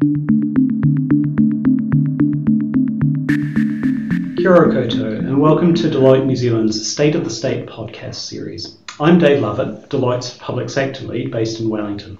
Kia 0.00 0.14
and 4.54 5.38
welcome 5.38 5.74
to 5.74 5.90
Deloitte 5.90 6.24
New 6.24 6.36
Zealand's 6.36 6.90
State 6.90 7.14
of 7.14 7.24
the 7.24 7.30
State 7.30 7.66
podcast 7.66 8.14
series. 8.14 8.78
I'm 8.98 9.18
Dave 9.18 9.42
Lovett, 9.42 9.90
Deloitte's 9.90 10.38
public 10.38 10.70
sector 10.70 11.04
lead 11.04 11.30
based 11.30 11.60
in 11.60 11.68
Wellington. 11.68 12.16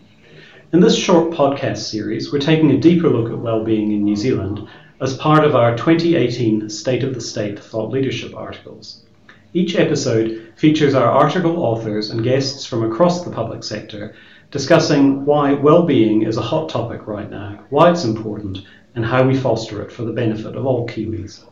In 0.75 0.81
this 0.81 0.95
short 0.95 1.33
podcast 1.33 1.79
series, 1.79 2.31
we're 2.31 2.39
taking 2.39 2.71
a 2.71 2.79
deeper 2.79 3.09
look 3.09 3.33
at 3.33 3.39
well-being 3.39 3.93
in 3.93 4.05
New 4.05 4.17
Zealand 4.17 4.69
as 5.01 5.17
part 5.17 5.47
of 5.47 5.57
our 5.57 5.75
2018 5.75 6.69
State 6.69 7.03
of 7.03 7.15
the 7.15 7.21
State 7.23 7.59
thought 7.59 7.91
leadership 7.91 8.37
articles. 8.37 9.07
Each 9.55 9.75
episode 9.77 10.53
features 10.57 10.93
our 10.93 11.11
article 11.11 11.65
authors 11.65 12.11
and 12.11 12.23
guests 12.23 12.67
from 12.67 12.85
across 12.85 13.25
the 13.25 13.31
public 13.31 13.65
sector 13.65 14.15
discussing 14.51 15.25
why 15.25 15.53
well-being 15.53 16.23
is 16.23 16.37
a 16.37 16.43
hot 16.43 16.69
topic 16.69 17.07
right 17.07 17.31
now, 17.31 17.65
why 17.71 17.91
it's 17.91 18.05
important, 18.05 18.59
and 18.95 19.05
how 19.05 19.27
we 19.27 19.37
foster 19.37 19.81
it 19.83 19.93
for 19.93 20.03
the 20.03 20.13
benefit 20.13 20.57
of 20.57 20.67
all 20.67 20.89
Kiwis. 20.89 21.45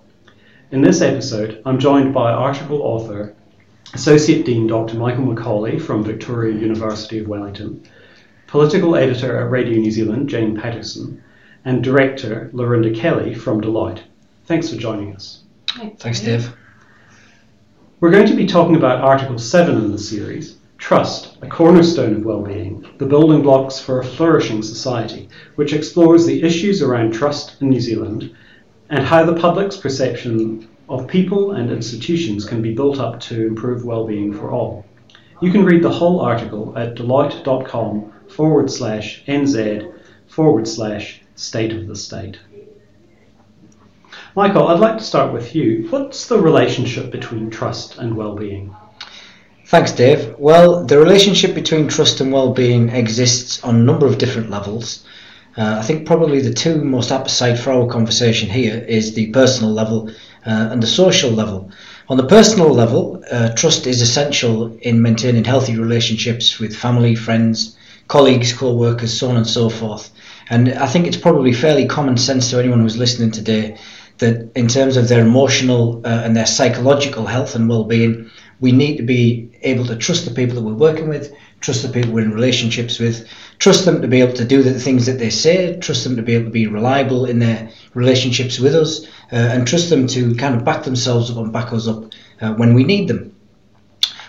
In 0.72 0.82
this 0.82 1.00
episode, 1.00 1.62
I'm 1.64 1.78
joined 1.78 2.12
by 2.12 2.32
article 2.32 2.82
author, 2.82 3.34
Associate 3.94 4.44
Dean 4.44 4.66
Dr. 4.66 4.96
Michael 4.96 5.24
Macaulay 5.24 5.78
from 5.78 6.02
Victoria 6.02 6.58
University 6.58 7.20
of 7.20 7.28
Wellington, 7.28 7.82
political 8.48 8.96
editor 8.96 9.38
at 9.38 9.50
Radio 9.50 9.78
New 9.78 9.90
Zealand, 9.90 10.28
Jane 10.28 10.60
Patterson, 10.60 11.22
and 11.64 11.84
director, 11.84 12.50
Lorinda 12.52 12.92
Kelly 12.92 13.32
from 13.32 13.60
Deloitte. 13.60 14.02
Thanks 14.46 14.68
for 14.70 14.76
joining 14.76 15.14
us. 15.14 15.44
Thanks, 15.98 16.20
Dave. 16.20 16.52
We're 18.00 18.10
going 18.10 18.26
to 18.26 18.36
be 18.36 18.46
talking 18.46 18.76
about 18.76 19.00
Article 19.00 19.38
7 19.38 19.76
in 19.76 19.92
the 19.92 19.98
series 19.98 20.57
Trust, 20.78 21.36
a 21.42 21.46
cornerstone 21.48 22.14
of 22.14 22.24
well-being, 22.24 22.86
the 22.98 23.04
building 23.04 23.42
blocks 23.42 23.78
for 23.80 23.98
a 24.00 24.04
flourishing 24.04 24.62
society, 24.62 25.28
which 25.56 25.72
explores 25.72 26.24
the 26.24 26.42
issues 26.42 26.80
around 26.80 27.12
trust 27.12 27.60
in 27.60 27.68
New 27.68 27.80
Zealand 27.80 28.34
and 28.88 29.04
how 29.04 29.24
the 29.24 29.38
public's 29.38 29.76
perception 29.76 30.68
of 30.88 31.06
people 31.06 31.50
and 31.50 31.70
institutions 31.70 32.44
can 32.46 32.62
be 32.62 32.74
built 32.74 32.98
up 32.98 33.20
to 33.20 33.46
improve 33.46 33.84
well-being 33.84 34.32
for 34.32 34.50
all. 34.50 34.86
You 35.42 35.50
can 35.52 35.64
read 35.64 35.82
the 35.82 35.90
whole 35.90 36.20
article 36.20 36.72
at 36.78 36.94
deloitte.com 36.94 38.12
forward 38.28 38.70
slash 38.70 39.24
nz 39.26 39.92
forward 40.28 40.66
slash 40.66 41.20
state 41.34 41.72
of 41.72 41.86
the 41.86 41.96
state. 41.96 42.38
Michael, 44.34 44.68
I'd 44.68 44.80
like 44.80 44.98
to 44.98 45.04
start 45.04 45.32
with 45.32 45.54
you. 45.54 45.88
What's 45.90 46.28
the 46.28 46.38
relationship 46.38 47.10
between 47.10 47.50
trust 47.50 47.98
and 47.98 48.16
well-being? 48.16 48.74
Thanks, 49.68 49.92
Dave. 49.92 50.34
Well, 50.38 50.86
the 50.86 50.98
relationship 50.98 51.54
between 51.54 51.88
trust 51.88 52.22
and 52.22 52.32
well-being 52.32 52.88
exists 52.88 53.62
on 53.62 53.76
a 53.76 53.82
number 53.82 54.06
of 54.06 54.16
different 54.16 54.48
levels. 54.48 55.04
Uh, 55.58 55.76
I 55.78 55.82
think 55.82 56.06
probably 56.06 56.40
the 56.40 56.54
two 56.54 56.82
most 56.82 57.12
apt 57.12 57.28
side 57.28 57.60
for 57.60 57.72
our 57.72 57.86
conversation 57.86 58.48
here 58.48 58.78
is 58.88 59.12
the 59.12 59.26
personal 59.26 59.70
level 59.70 60.08
uh, 60.46 60.70
and 60.70 60.82
the 60.82 60.86
social 60.86 61.30
level. 61.30 61.70
On 62.08 62.16
the 62.16 62.26
personal 62.26 62.70
level, 62.72 63.22
uh, 63.30 63.50
trust 63.56 63.86
is 63.86 64.00
essential 64.00 64.74
in 64.80 65.02
maintaining 65.02 65.44
healthy 65.44 65.76
relationships 65.76 66.58
with 66.58 66.74
family, 66.74 67.14
friends, 67.14 67.76
colleagues, 68.06 68.54
co-workers, 68.54 69.12
so 69.12 69.28
on 69.28 69.36
and 69.36 69.46
so 69.46 69.68
forth. 69.68 70.10
And 70.48 70.72
I 70.72 70.86
think 70.86 71.06
it's 71.06 71.18
probably 71.18 71.52
fairly 71.52 71.86
common 71.86 72.16
sense 72.16 72.48
to 72.48 72.58
anyone 72.58 72.80
who's 72.80 72.96
listening 72.96 73.32
today 73.32 73.76
that 74.16 74.50
in 74.56 74.66
terms 74.66 74.96
of 74.96 75.08
their 75.08 75.20
emotional 75.20 76.00
uh, 76.06 76.22
and 76.24 76.34
their 76.34 76.46
psychological 76.46 77.26
health 77.26 77.54
and 77.54 77.68
well-being, 77.68 78.30
we 78.60 78.72
need 78.72 78.96
to 78.96 79.02
be 79.02 79.50
able 79.62 79.86
to 79.86 79.96
trust 79.96 80.24
the 80.24 80.34
people 80.34 80.56
that 80.56 80.62
we're 80.62 80.74
working 80.74 81.08
with, 81.08 81.34
trust 81.60 81.82
the 81.82 81.88
people 81.88 82.12
we're 82.12 82.24
in 82.24 82.32
relationships 82.32 82.98
with, 82.98 83.28
trust 83.58 83.84
them 83.84 84.02
to 84.02 84.08
be 84.08 84.20
able 84.20 84.34
to 84.34 84.44
do 84.44 84.62
the 84.62 84.78
things 84.78 85.06
that 85.06 85.18
they 85.18 85.30
say, 85.30 85.78
trust 85.78 86.04
them 86.04 86.16
to 86.16 86.22
be 86.22 86.34
able 86.34 86.46
to 86.46 86.50
be 86.50 86.66
reliable 86.66 87.24
in 87.24 87.38
their 87.38 87.70
relationships 87.94 88.58
with 88.58 88.74
us, 88.74 89.04
uh, 89.32 89.36
and 89.36 89.66
trust 89.66 89.90
them 89.90 90.06
to 90.06 90.34
kind 90.34 90.54
of 90.54 90.64
back 90.64 90.84
themselves 90.84 91.30
up 91.30 91.36
and 91.36 91.52
back 91.52 91.72
us 91.72 91.88
up 91.88 92.04
uh, 92.40 92.52
when 92.54 92.74
we 92.74 92.84
need 92.84 93.08
them. 93.08 93.34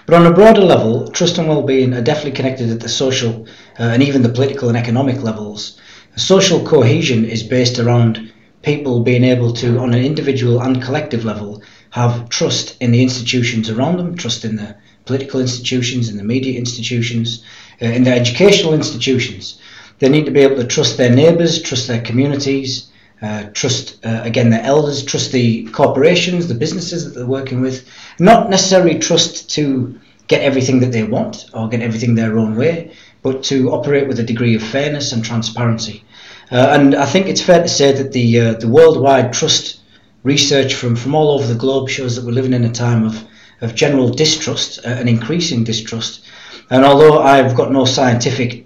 But 0.05 0.21
on 0.21 0.25
a 0.25 0.33
broader 0.33 0.61
level, 0.61 1.07
trust 1.11 1.37
and 1.37 1.47
well-being 1.47 1.93
are 1.93 2.01
definitely 2.01 2.31
connected 2.31 2.71
at 2.71 2.79
the 2.79 2.89
social 2.89 3.47
uh, 3.79 3.83
and 3.83 4.01
even 4.01 4.23
the 4.23 4.29
political 4.29 4.69
and 4.69 4.77
economic 4.77 5.21
levels. 5.21 5.79
Social 6.15 6.65
cohesion 6.65 7.25
is 7.25 7.43
based 7.43 7.77
around 7.77 8.33
people 8.63 9.03
being 9.03 9.23
able 9.23 9.53
to, 9.53 9.77
on 9.77 9.93
an 9.93 10.03
individual 10.03 10.61
and 10.61 10.81
collective 10.81 11.25
level, 11.25 11.61
have 11.91 12.29
trust 12.29 12.75
in 12.79 12.91
the 12.91 13.01
institutions 13.01 13.69
around 13.69 13.97
them, 13.97 14.15
trust 14.15 14.45
in 14.45 14.55
the 14.55 14.75
political 15.05 15.39
institutions, 15.39 16.09
in 16.09 16.17
the 16.17 16.23
media 16.23 16.57
institutions, 16.57 17.43
uh, 17.81 17.85
in 17.85 18.03
their 18.03 18.15
educational 18.15 18.73
institutions. 18.73 19.59
They 19.99 20.09
need 20.09 20.25
to 20.25 20.31
be 20.31 20.41
able 20.41 20.57
to 20.57 20.67
trust 20.67 20.97
their 20.97 21.13
neighbours, 21.13 21.61
trust 21.61 21.87
their 21.87 22.01
communities, 22.01 22.89
uh, 23.21 23.45
trust 23.53 23.97
uh, 24.05 24.21
again 24.23 24.49
their 24.49 24.63
elders, 24.63 25.03
trust 25.03 25.31
the 25.31 25.65
corporations, 25.71 26.47
the 26.47 26.53
businesses 26.53 27.03
that 27.03 27.15
they're 27.15 27.25
working 27.27 27.59
with. 27.59 27.87
Not 28.19 28.49
necessarily 28.49 28.99
trust 28.99 29.49
to 29.51 29.99
get 30.27 30.41
everything 30.41 30.79
that 30.81 30.91
they 30.91 31.03
want 31.03 31.45
or 31.53 31.67
get 31.67 31.81
everything 31.81 32.15
their 32.15 32.37
own 32.37 32.55
way, 32.55 32.91
but 33.21 33.43
to 33.45 33.71
operate 33.71 34.07
with 34.07 34.19
a 34.19 34.23
degree 34.23 34.55
of 34.55 34.63
fairness 34.63 35.11
and 35.11 35.25
transparency. 35.25 36.03
Uh, 36.51 36.69
and 36.71 36.95
I 36.95 37.05
think 37.05 37.27
it's 37.27 37.41
fair 37.41 37.61
to 37.61 37.67
say 37.67 37.91
that 37.91 38.11
the 38.11 38.39
uh, 38.39 38.53
the 38.53 38.69
worldwide 38.69 39.33
trust 39.33 39.78
research 40.23 40.73
from, 40.73 40.95
from 40.95 41.15
all 41.15 41.31
over 41.31 41.45
the 41.45 41.59
globe 41.59 41.89
shows 41.89 42.15
that 42.15 42.25
we're 42.25 42.31
living 42.31 42.53
in 42.53 42.63
a 42.65 42.71
time 42.71 43.05
of, 43.05 43.23
of 43.61 43.75
general 43.75 44.09
distrust 44.09 44.79
uh, 44.79 44.89
and 44.89 45.07
increasing 45.07 45.63
distrust. 45.63 46.25
And 46.69 46.85
although 46.85 47.19
I've 47.19 47.55
got 47.55 47.71
no 47.71 47.85
scientific 47.85 48.65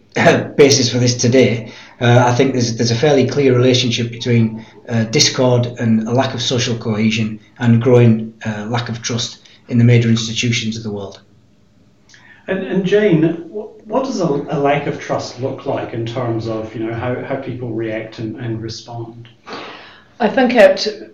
basis 0.56 0.92
for 0.92 1.00
this 1.00 1.16
today, 1.16 1.72
uh, 2.02 2.24
I 2.28 2.36
think 2.36 2.54
there's, 2.54 2.76
there's 2.76 2.92
a 2.92 2.96
fairly 2.96 3.28
clear 3.28 3.56
relationship 3.56 4.12
between 4.12 4.66
uh, 4.90 5.06
discord 5.06 5.68
and 5.80 6.08
a 6.08 6.12
lack 6.12 6.34
of 6.34 6.42
social 6.42 6.78
cohesion 6.78 7.40
and 7.60 7.82
growing 7.82 8.34
uh, 8.46 8.66
lack 8.70 8.90
of 8.90 9.02
trust 9.02 9.48
in 9.70 9.78
the 9.78 9.84
major 9.84 10.10
institutions 10.10 10.76
of 10.76 10.84
the 10.84 10.92
world. 10.92 11.22
And, 12.48 12.60
and 12.60 12.86
Jane, 12.86 13.24
what 13.50 14.04
does 14.04 14.20
a, 14.20 14.26
a, 14.26 14.60
lack 14.60 14.88
of 14.88 15.00
trust 15.00 15.40
look 15.40 15.66
like 15.66 15.94
in 15.94 16.06
terms 16.06 16.48
of 16.48 16.76
you 16.76 16.86
know 16.86 16.94
how, 16.94 17.24
how 17.24 17.38
people 17.38 17.72
react 17.72 18.20
and, 18.20 18.36
and 18.36 18.62
respond? 18.62 19.30
I 20.20 20.30
think 20.30 20.54
it 20.56 21.13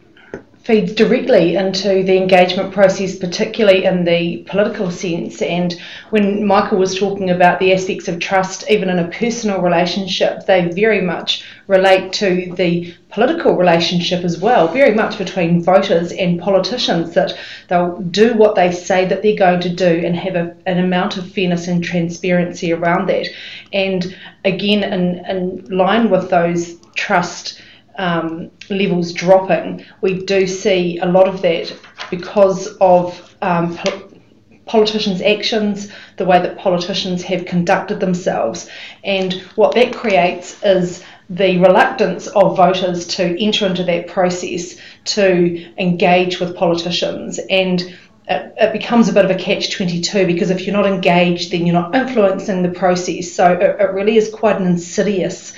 feeds 0.70 0.94
directly 0.94 1.56
into 1.56 2.04
the 2.04 2.16
engagement 2.16 2.72
process, 2.72 3.16
particularly 3.16 3.86
in 3.86 4.04
the 4.04 4.38
political 4.46 4.92
sense. 4.92 5.42
And 5.42 5.74
when 6.12 6.46
Michael 6.46 6.78
was 6.78 6.96
talking 6.96 7.32
about 7.32 7.60
the 7.60 7.74
aspects 7.74 8.08
of 8.08 8.20
trust, 8.20 8.70
even 8.70 8.88
in 8.88 9.00
a 9.00 9.08
personal 9.08 9.62
relationship, 9.62 10.46
they 10.46 10.70
very 10.70 11.02
much 11.02 11.44
relate 11.66 12.14
to 12.14 12.54
the 12.56 12.94
political 13.10 13.56
relationship 13.56 14.24
as 14.24 14.40
well, 14.40 14.68
very 14.68 14.94
much 14.94 15.18
between 15.18 15.64
voters 15.64 16.12
and 16.12 16.40
politicians, 16.40 17.16
that 17.16 17.36
they'll 17.68 17.98
do 18.02 18.36
what 18.36 18.54
they 18.54 18.72
say 18.72 19.06
that 19.06 19.24
they're 19.24 19.36
going 19.36 19.62
to 19.62 19.74
do 19.74 20.04
and 20.06 20.16
have 20.16 20.36
a, 20.36 20.56
an 20.68 20.78
amount 20.78 21.18
of 21.18 21.32
fairness 21.32 21.68
and 21.68 21.84
transparency 21.84 22.72
around 22.72 23.10
that. 23.10 23.28
And 23.74 24.16
again, 24.46 24.84
in, 24.84 25.26
in 25.26 25.66
line 25.76 26.12
with 26.12 26.30
those 26.30 26.76
trust 26.94 27.60
um, 28.00 28.50
levels 28.70 29.14
dropping, 29.14 29.86
we 30.02 30.24
do 30.26 30.48
see 30.48 30.98
a 31.00 31.06
lot 31.06 31.28
of 31.28 31.42
that 31.44 31.76
because 32.10 32.68
of 32.82 33.36
um, 33.42 33.76
po- 33.78 34.10
politicians' 34.66 35.22
actions, 35.22 35.92
the 36.18 36.26
way 36.26 36.42
that 36.42 36.58
politicians 36.58 37.22
have 37.24 37.46
conducted 37.46 38.00
themselves, 38.00 38.70
and 39.04 39.34
what 39.56 39.76
that 39.76 39.94
creates 39.94 40.64
is 40.64 41.04
the 41.30 41.60
reluctance 41.60 42.28
of 42.28 42.58
voters 42.58 43.06
to 43.06 43.40
enter 43.44 43.68
into 43.68 43.84
that 43.84 44.08
process 44.08 44.76
to 45.04 45.64
engage 45.78 46.40
with 46.40 46.56
politicians. 46.56 47.40
And 47.50 47.96
it, 48.28 48.74
becomes 48.74 49.10
a 49.10 49.14
bit 49.14 49.26
of 49.26 49.32
a 49.32 49.36
catch 49.36 49.72
22 49.72 50.28
because 50.28 50.52
if 50.52 50.62
you're 50.62 50.76
not 50.76 50.86
engaged 50.86 51.52
then 51.52 51.66
you're 51.66 51.74
not 51.74 51.96
influencing 51.96 52.62
the 52.62 52.70
process. 52.70 53.32
So 53.32 53.54
it 53.54 53.92
really 53.92 54.18
is 54.18 54.30
quite 54.30 54.58
an 54.58 54.68
insidious 54.68 55.54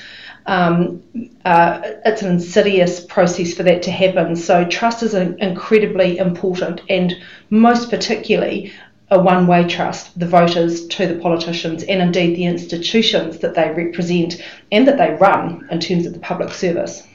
um, 0.46 1.02
uh, 1.46 1.82
it's 2.06 2.22
an 2.22 2.32
insidious 2.32 3.00
process 3.06 3.54
for 3.54 3.64
that 3.64 3.84
to 3.84 3.92
happen. 3.92 4.36
So 4.36 4.66
trust 4.66 5.04
is 5.04 5.14
incredibly 5.14 6.18
important, 6.18 6.82
and 6.90 7.16
most 7.50 7.90
particularly 7.90 8.74
a 9.10 9.20
one-way 9.20 9.68
trust, 9.68 10.18
the 10.18 10.26
voters 10.26 10.88
to 10.88 11.06
the 11.06 11.20
politicians, 11.20 11.84
and 11.84 12.02
indeed 12.02 12.36
the 12.36 12.46
institutions 12.46 13.40
that 13.40 13.56
they 13.56 13.70
represent 13.72 14.42
and 14.72 14.88
that 14.88 14.98
they 14.98 15.12
run 15.16 15.68
in 15.70 15.80
terms 15.82 16.06
of 16.06 16.14
the 16.14 16.20
public 16.20 16.54
service. 16.54 17.06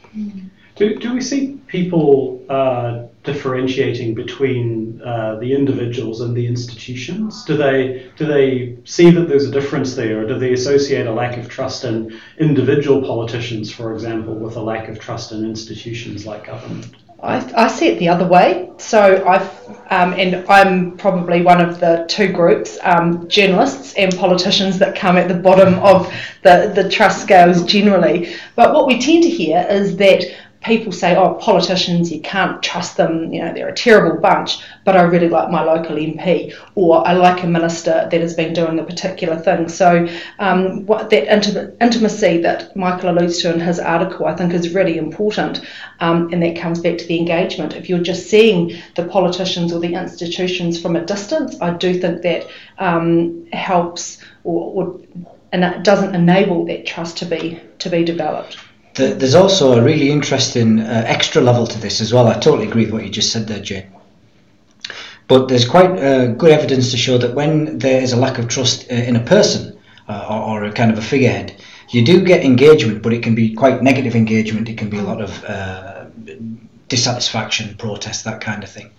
Do, 0.76 0.94
do 0.96 1.14
we 1.14 1.22
see 1.22 1.58
people 1.68 2.44
uh, 2.50 3.04
differentiating 3.26 4.14
between 4.14 5.02
uh, 5.02 5.36
the 5.40 5.52
individuals 5.52 6.22
and 6.22 6.34
the 6.34 6.46
institutions? 6.46 7.44
Do 7.44 7.56
they 7.56 8.10
do 8.16 8.24
they 8.24 8.78
see 8.84 9.10
that 9.10 9.28
there's 9.28 9.44
a 9.44 9.50
difference 9.50 9.94
there, 9.94 10.22
or 10.22 10.26
do 10.26 10.38
they 10.38 10.52
associate 10.52 11.06
a 11.06 11.12
lack 11.12 11.36
of 11.36 11.48
trust 11.48 11.84
in 11.84 12.18
individual 12.38 13.02
politicians, 13.02 13.70
for 13.70 13.92
example, 13.92 14.34
with 14.34 14.56
a 14.56 14.62
lack 14.62 14.88
of 14.88 14.98
trust 14.98 15.32
in 15.32 15.44
institutions 15.44 16.24
like 16.24 16.46
government? 16.46 16.94
I, 17.22 17.64
I 17.64 17.68
see 17.68 17.88
it 17.88 17.98
the 17.98 18.08
other 18.08 18.26
way. 18.26 18.70
So 18.76 19.26
I've, 19.26 19.50
um, 19.90 20.12
and 20.14 20.46
I'm 20.48 20.96
probably 20.98 21.42
one 21.42 21.60
of 21.60 21.80
the 21.80 22.04
two 22.08 22.30
groups, 22.30 22.78
um, 22.82 23.26
journalists 23.28 23.94
and 23.94 24.14
politicians 24.16 24.78
that 24.78 24.94
come 24.94 25.16
at 25.16 25.28
the 25.28 25.34
bottom 25.34 25.74
of 25.78 26.12
the, 26.42 26.72
the 26.74 26.88
trust 26.90 27.22
scales 27.22 27.64
generally. 27.64 28.34
But 28.54 28.74
what 28.74 28.86
we 28.86 29.00
tend 29.00 29.22
to 29.22 29.30
hear 29.30 29.66
is 29.68 29.96
that 29.96 30.24
people 30.66 30.90
say, 30.90 31.14
oh, 31.14 31.34
politicians, 31.34 32.12
you 32.12 32.20
can't 32.20 32.60
trust 32.60 32.96
them, 32.96 33.32
you 33.32 33.40
know, 33.40 33.54
they're 33.54 33.68
a 33.68 33.74
terrible 33.74 34.20
bunch, 34.20 34.58
but 34.84 34.96
I 34.96 35.02
really 35.02 35.28
like 35.28 35.48
my 35.48 35.62
local 35.62 35.94
MP, 35.96 36.52
or 36.74 37.06
I 37.06 37.12
like 37.12 37.44
a 37.44 37.46
minister 37.46 38.08
that 38.10 38.20
has 38.20 38.34
been 38.34 38.52
doing 38.52 38.78
a 38.80 38.84
particular 38.84 39.36
thing. 39.38 39.68
So, 39.68 40.08
um, 40.40 40.84
what 40.84 41.08
that 41.10 41.28
intim- 41.28 41.76
intimacy 41.80 42.38
that 42.42 42.74
Michael 42.74 43.10
alludes 43.10 43.40
to 43.42 43.54
in 43.54 43.60
his 43.60 43.78
article, 43.78 44.26
I 44.26 44.34
think, 44.34 44.52
is 44.52 44.74
really 44.74 44.98
important, 44.98 45.60
um, 46.00 46.32
and 46.32 46.42
that 46.42 46.56
comes 46.56 46.80
back 46.80 46.98
to 46.98 47.06
the 47.06 47.18
engagement. 47.18 47.74
If 47.74 47.88
you're 47.88 48.00
just 48.00 48.28
seeing 48.28 48.76
the 48.96 49.04
politicians 49.04 49.72
or 49.72 49.78
the 49.78 49.94
institutions 49.94 50.82
from 50.82 50.96
a 50.96 51.04
distance, 51.04 51.56
I 51.60 51.70
do 51.74 52.00
think 52.00 52.22
that 52.22 52.48
um, 52.78 53.46
helps 53.52 54.18
or, 54.42 54.84
or 54.84 55.00
and 55.52 55.62
it 55.62 55.84
doesn't 55.84 56.14
enable 56.14 56.66
that 56.66 56.86
trust 56.86 57.18
to 57.18 57.24
be 57.24 57.60
to 57.78 57.88
be 57.88 58.04
developed. 58.04 58.58
There's 58.96 59.34
also 59.34 59.78
a 59.78 59.82
really 59.82 60.10
interesting 60.10 60.80
uh, 60.80 61.04
extra 61.06 61.42
level 61.42 61.66
to 61.66 61.78
this 61.78 62.00
as 62.00 62.12
well. 62.12 62.28
I 62.28 62.34
totally 62.34 62.66
agree 62.66 62.84
with 62.86 62.94
what 62.94 63.04
you 63.04 63.10
just 63.10 63.30
said 63.30 63.46
there, 63.46 63.60
Jane. 63.60 63.86
But 65.28 65.48
there's 65.48 65.68
quite 65.68 65.90
uh, 65.98 66.28
good 66.28 66.50
evidence 66.50 66.92
to 66.92 66.96
show 66.96 67.18
that 67.18 67.34
when 67.34 67.78
there 67.78 68.00
is 68.00 68.12
a 68.12 68.16
lack 68.16 68.38
of 68.38 68.48
trust 68.48 68.90
uh, 68.90 68.94
in 68.94 69.16
a 69.16 69.20
person 69.20 69.78
uh, 70.08 70.26
or, 70.30 70.62
or, 70.62 70.64
a 70.64 70.72
kind 70.72 70.90
of 70.90 70.98
a 70.98 71.02
figurehead, 71.02 71.60
you 71.90 72.04
do 72.04 72.24
get 72.24 72.44
engagement, 72.44 73.02
but 73.02 73.12
it 73.12 73.22
can 73.22 73.34
be 73.34 73.54
quite 73.54 73.82
negative 73.82 74.14
engagement. 74.14 74.68
It 74.68 74.78
can 74.78 74.88
be 74.88 74.98
a 74.98 75.02
lot 75.02 75.20
of 75.20 75.44
uh, 75.44 76.04
dissatisfaction, 76.88 77.76
protest, 77.76 78.24
that 78.24 78.40
kind 78.40 78.62
of 78.62 78.70
thing. 78.70 78.92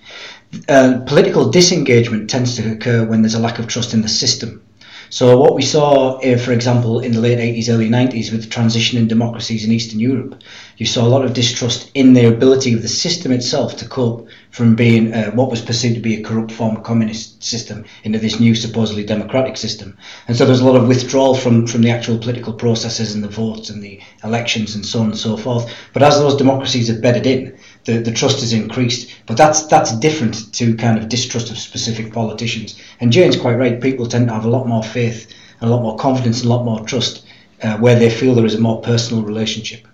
Uh, 0.67 1.01
political 1.05 1.49
disengagement 1.49 2.29
tends 2.29 2.55
to 2.57 2.73
occur 2.73 3.05
when 3.05 3.21
there's 3.21 3.35
a 3.35 3.39
lack 3.39 3.59
of 3.59 3.67
trust 3.67 3.93
in 3.93 4.01
the 4.01 4.09
system. 4.09 4.61
So 5.09 5.37
what 5.39 5.55
we 5.55 5.61
saw, 5.61 6.19
uh, 6.19 6.37
for 6.37 6.51
example, 6.51 6.99
in 6.99 7.13
the 7.13 7.21
late 7.21 7.37
80s, 7.37 7.69
early 7.69 7.89
90s, 7.89 8.31
with 8.31 8.43
the 8.43 8.49
transition 8.49 8.97
in 8.97 9.07
democracies 9.07 9.63
in 9.63 9.71
Eastern 9.71 9.99
Europe, 9.99 10.41
you 10.75 10.85
saw 10.85 11.05
a 11.05 11.07
lot 11.07 11.23
of 11.23 11.33
distrust 11.33 11.89
in 11.93 12.13
the 12.13 12.25
ability 12.25 12.73
of 12.73 12.81
the 12.81 12.87
system 12.87 13.31
itself 13.31 13.77
to 13.77 13.87
cope 13.87 14.27
from 14.51 14.75
being 14.75 15.13
uh, 15.13 15.31
what 15.31 15.49
was 15.49 15.61
perceived 15.61 15.95
to 15.95 16.01
be 16.01 16.15
a 16.15 16.23
corrupt 16.23 16.51
form 16.51 16.75
of 16.75 16.83
communist 16.83 17.41
system 17.41 17.85
into 18.03 18.19
this 18.19 18.39
new 18.39 18.53
supposedly 18.53 19.03
democratic 19.03 19.55
system. 19.55 19.97
And 20.27 20.35
so 20.35 20.45
there's 20.45 20.59
a 20.59 20.65
lot 20.65 20.75
of 20.75 20.87
withdrawal 20.87 21.35
from, 21.35 21.67
from 21.67 21.81
the 21.81 21.91
actual 21.91 22.17
political 22.17 22.53
processes 22.53 23.15
and 23.15 23.23
the 23.23 23.29
votes 23.29 23.69
and 23.69 23.81
the 23.81 24.01
elections 24.23 24.75
and 24.75 24.85
so 24.85 24.99
on 24.99 25.07
and 25.07 25.17
so 25.17 25.37
forth. 25.37 25.73
But 25.93 26.03
as 26.03 26.19
those 26.19 26.35
democracies 26.35 26.89
have 26.89 27.01
bedded 27.01 27.25
in, 27.25 27.57
the, 27.87 27.99
the 27.99 28.11
trust 28.11 28.43
is 28.43 28.53
increased. 28.53 29.09
But 29.25 29.37
that's 29.37 29.65
that's 29.65 29.97
different 29.97 30.53
to 30.53 30.75
kind 30.75 30.99
of 30.99 31.09
distrust 31.09 31.49
of 31.49 31.57
specific 31.57 32.13
politicians. 32.13 32.79
And 32.99 33.11
Jane's 33.11 33.37
quite 33.37 33.55
right. 33.55 33.81
People 33.81 34.05
tend 34.05 34.27
to 34.27 34.33
have 34.33 34.45
a 34.45 34.49
lot 34.49 34.67
more 34.67 34.83
faith, 34.83 35.33
a 35.61 35.67
lot 35.67 35.81
more 35.81 35.97
confidence, 35.97 36.41
and 36.41 36.51
a 36.51 36.53
lot 36.55 36.65
more 36.65 36.81
trust 36.85 37.25
uh, 37.63 37.77
where 37.77 37.97
they 37.97 38.09
feel 38.09 38.35
there 38.35 38.45
is 38.45 38.55
a 38.55 38.59
more 38.59 38.81
personal 38.81 39.23
relationship. 39.23 39.87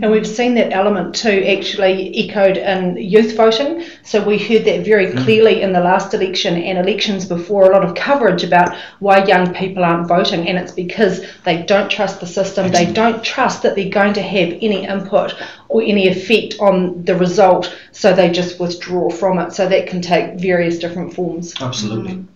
And 0.00 0.10
we've 0.10 0.26
seen 0.26 0.54
that 0.54 0.72
element 0.72 1.14
too 1.14 1.44
actually 1.46 2.16
echoed 2.16 2.56
in 2.56 2.96
youth 2.96 3.36
voting. 3.36 3.84
So 4.02 4.22
we 4.22 4.38
heard 4.38 4.64
that 4.64 4.84
very 4.84 5.08
mm. 5.08 5.24
clearly 5.24 5.62
in 5.62 5.72
the 5.72 5.80
last 5.80 6.14
election 6.14 6.56
and 6.56 6.78
elections 6.78 7.26
before, 7.26 7.70
a 7.70 7.74
lot 7.74 7.84
of 7.84 7.94
coverage 7.94 8.44
about 8.44 8.76
why 9.00 9.24
young 9.24 9.52
people 9.52 9.84
aren't 9.84 10.08
voting. 10.08 10.48
And 10.48 10.58
it's 10.58 10.72
because 10.72 11.24
they 11.44 11.62
don't 11.62 11.90
trust 11.90 12.20
the 12.20 12.26
system, 12.26 12.70
they 12.70 12.90
don't 12.92 13.22
trust 13.24 13.62
that 13.62 13.74
they're 13.74 13.90
going 13.90 14.14
to 14.14 14.22
have 14.22 14.50
any 14.60 14.86
input 14.86 15.34
or 15.68 15.82
any 15.82 16.08
effect 16.08 16.56
on 16.60 17.04
the 17.04 17.14
result, 17.14 17.76
so 17.92 18.12
they 18.12 18.30
just 18.30 18.58
withdraw 18.58 19.08
from 19.10 19.38
it. 19.38 19.52
So 19.52 19.68
that 19.68 19.86
can 19.86 20.02
take 20.02 20.40
various 20.40 20.78
different 20.78 21.14
forms. 21.14 21.54
Absolutely. 21.60 22.12
Mm. 22.12 22.26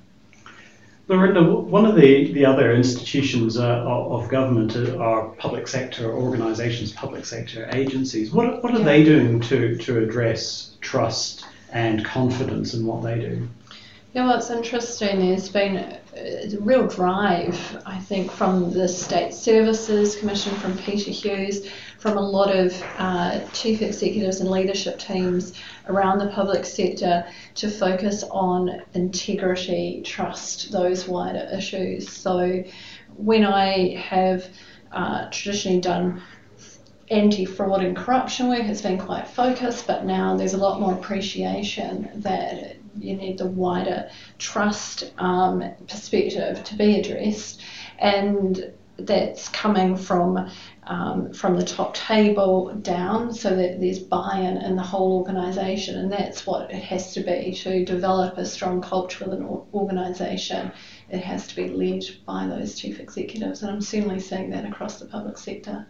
Lorinda, 1.06 1.42
one 1.42 1.84
of 1.84 1.96
the, 1.96 2.32
the 2.32 2.46
other 2.46 2.72
institutions 2.72 3.58
uh, 3.58 3.84
of 3.84 4.28
government 4.30 4.74
are 4.76 5.28
public 5.30 5.68
sector 5.68 6.10
organisations, 6.12 6.92
public 6.92 7.26
sector 7.26 7.68
agencies. 7.74 8.32
What, 8.32 8.62
what 8.62 8.74
are 8.74 8.78
yeah. 8.78 8.84
they 8.84 9.04
doing 9.04 9.40
to, 9.42 9.76
to 9.76 10.02
address 10.02 10.76
trust 10.80 11.44
and 11.70 12.04
confidence 12.04 12.72
in 12.72 12.86
what 12.86 13.02
they 13.02 13.18
do? 13.18 13.48
Yeah, 14.14 14.36
it's 14.36 14.48
interesting. 14.48 15.18
There's 15.18 15.48
been 15.48 15.76
a 15.76 16.56
real 16.60 16.86
drive, 16.86 17.82
I 17.84 17.98
think, 17.98 18.30
from 18.30 18.72
the 18.72 18.86
State 18.86 19.34
Services 19.34 20.14
Commission, 20.14 20.54
from 20.54 20.78
Peter 20.78 21.10
Hughes, 21.10 21.68
from 21.98 22.16
a 22.16 22.20
lot 22.20 22.54
of 22.54 22.80
uh, 22.98 23.40
chief 23.48 23.82
executives 23.82 24.38
and 24.38 24.48
leadership 24.48 25.00
teams 25.00 25.54
around 25.88 26.20
the 26.20 26.28
public 26.28 26.64
sector 26.64 27.26
to 27.56 27.68
focus 27.68 28.22
on 28.30 28.82
integrity, 28.92 30.02
trust, 30.04 30.70
those 30.70 31.08
wider 31.08 31.48
issues. 31.52 32.08
So 32.08 32.62
when 33.16 33.44
I 33.44 33.96
have 33.96 34.46
uh, 34.92 35.28
traditionally 35.32 35.80
done 35.80 36.22
anti-fraud 37.10 37.82
and 37.84 37.96
corruption 37.96 38.48
work 38.48 38.62
it's 38.62 38.80
been 38.80 38.96
quite 38.96 39.28
focused 39.28 39.86
but 39.86 40.06
now 40.06 40.34
there's 40.34 40.54
a 40.54 40.56
lot 40.56 40.80
more 40.80 40.94
appreciation 40.94 42.08
that 42.14 42.78
you 42.98 43.16
need 43.16 43.38
the 43.38 43.46
wider 43.46 44.08
trust 44.38 45.12
um, 45.18 45.62
perspective 45.88 46.62
to 46.64 46.76
be 46.76 47.00
addressed. 47.00 47.62
And 47.98 48.72
that's 48.96 49.48
coming 49.48 49.96
from 49.96 50.48
um, 50.86 51.32
from 51.32 51.56
the 51.56 51.64
top 51.64 51.94
table 51.94 52.72
down 52.74 53.32
so 53.32 53.50
that 53.56 53.80
there's 53.80 53.98
buy-in 53.98 54.58
in 54.58 54.76
the 54.76 54.82
whole 54.82 55.18
organisation 55.18 55.98
and 55.98 56.12
that's 56.12 56.46
what 56.46 56.70
it 56.70 56.82
has 56.82 57.12
to 57.14 57.22
be 57.22 57.54
to 57.54 57.84
develop 57.84 58.36
a 58.38 58.44
strong 58.44 58.80
culture 58.80 59.24
within 59.24 59.42
an 59.42 59.62
organisation 59.72 60.70
it 61.08 61.20
has 61.20 61.46
to 61.48 61.56
be 61.56 61.68
led 61.68 62.02
by 62.24 62.46
those 62.46 62.78
chief 62.78 62.98
executives. 62.98 63.62
And 63.62 63.70
I'm 63.70 63.80
certainly 63.80 64.20
seeing 64.20 64.50
that 64.50 64.64
across 64.64 64.98
the 64.98 65.06
public 65.06 65.38
sector. 65.38 65.86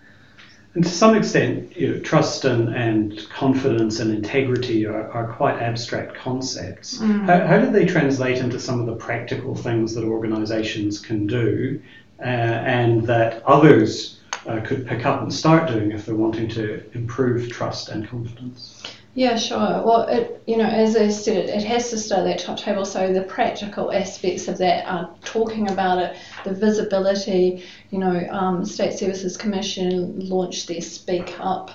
And 0.75 0.83
to 0.83 0.91
some 0.91 1.15
extent, 1.15 1.77
you 1.77 1.95
know, 1.95 2.01
trust 2.01 2.45
and, 2.45 2.75
and 2.75 3.29
confidence 3.31 4.01
and 4.01 4.13
integrity 4.13 4.85
are, 4.87 5.09
are 5.13 5.33
quite 5.33 5.63
abstract 5.63 6.17
concepts. 6.17 6.99
Mm. 6.99 7.27
How, 7.27 7.47
how 7.47 7.59
do 7.59 7.71
they 7.71 7.87
translate 7.87 8.39
into 8.39 8.59
some 8.59 8.81
of 8.81 8.87
the 8.87 8.97
practical 8.97 9.55
things 9.55 9.95
that 9.95 10.05
organisations 10.05 10.99
can 10.99 11.29
do 11.29 11.81
uh, 12.19 12.25
and 12.25 13.07
that 13.07 13.45
others 13.45 14.21
uh, 14.47 14.61
could 14.61 14.85
pick 14.87 15.07
up 15.07 15.23
and 15.23 15.33
start 15.33 15.69
doing 15.69 15.93
if 15.93 16.07
they're 16.07 16.17
wanting 16.17 16.49
to 16.49 16.83
improve 16.95 17.51
trust 17.51 17.89
and 17.91 18.09
confidence? 18.09 18.83
Yeah, 19.17 19.37
sure. 19.37 19.59
Well, 19.85 20.03
it, 20.09 20.43
you 20.45 20.57
know, 20.57 20.67
as 20.67 20.97
I 20.97 21.09
said, 21.09 21.37
it, 21.37 21.49
it 21.49 21.63
has 21.63 21.89
to 21.91 21.99
stay 21.99 22.17
at 22.17 22.25
that 22.25 22.41
top 22.41 22.59
table. 22.59 22.85
So 22.85 23.13
the 23.13 23.23
practical 23.23 23.93
aspects 23.93 24.49
of 24.49 24.59
that 24.59 24.87
are 24.87 25.15
talking 25.25 25.71
about 25.71 26.01
it, 26.01 26.17
the 26.43 26.53
visibility. 26.53 27.63
You 27.91 28.01
know, 28.01 28.27
um, 28.31 28.65
State 28.65 28.95
Services 28.95 29.37
Commission 29.37 30.19
launched 30.29 30.67
their 30.67 30.81
Speak 30.81 31.33
Up 31.39 31.71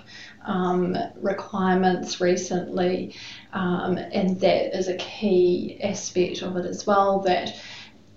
um, 0.46 0.98
requirements 1.22 2.20
recently, 2.20 3.16
um, 3.54 3.98
and 3.98 4.38
that 4.42 4.78
is 4.78 4.90
a 4.90 4.98
key 4.98 5.80
aspect 5.82 6.42
of 6.42 6.58
it 6.58 6.66
as 6.66 6.86
well. 6.86 7.22
That 7.22 7.56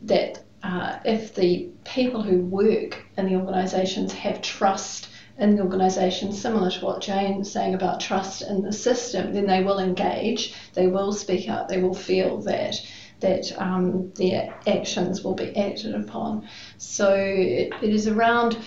that 0.02 0.42
uh, 0.64 0.98
if 1.04 1.32
the 1.36 1.68
people 1.84 2.22
who 2.22 2.40
work 2.40 3.04
in 3.16 3.26
the 3.26 3.36
organisations 3.36 4.12
have 4.14 4.42
trust 4.42 5.08
in 5.38 5.56
the 5.56 5.62
organisation, 5.62 6.32
similar 6.32 6.70
to 6.70 6.84
what 6.84 7.00
Jane 7.00 7.38
was 7.38 7.50
saying 7.50 7.74
about 7.74 8.00
trust 8.00 8.42
in 8.42 8.62
the 8.62 8.72
system, 8.72 9.32
then 9.32 9.46
they 9.46 9.62
will 9.62 9.78
engage, 9.78 10.54
they 10.74 10.86
will 10.86 11.12
speak 11.12 11.48
up, 11.48 11.68
they 11.68 11.80
will 11.80 11.94
feel 11.94 12.40
that 12.42 12.80
that 13.20 13.52
um, 13.56 14.12
their 14.14 14.52
actions 14.66 15.22
will 15.22 15.34
be 15.34 15.56
acted 15.56 15.94
upon. 15.94 16.44
So 16.76 17.14
it, 17.14 17.72
it 17.80 17.90
is 17.90 18.08
around 18.08 18.58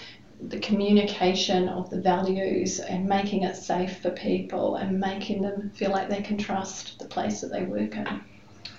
the 0.41 0.59
communication 0.59 1.69
of 1.69 1.89
the 1.89 1.99
values 1.99 2.79
and 2.79 3.05
making 3.05 3.43
it 3.43 3.55
safe 3.55 3.99
for 4.01 4.11
people 4.11 4.75
and 4.75 4.99
making 4.99 5.41
them 5.41 5.71
feel 5.75 5.91
like 5.91 6.09
they 6.09 6.21
can 6.21 6.37
trust 6.37 6.99
the 6.99 7.05
place 7.05 7.41
that 7.41 7.51
they 7.51 7.63
work 7.63 7.95
in. 7.95 8.21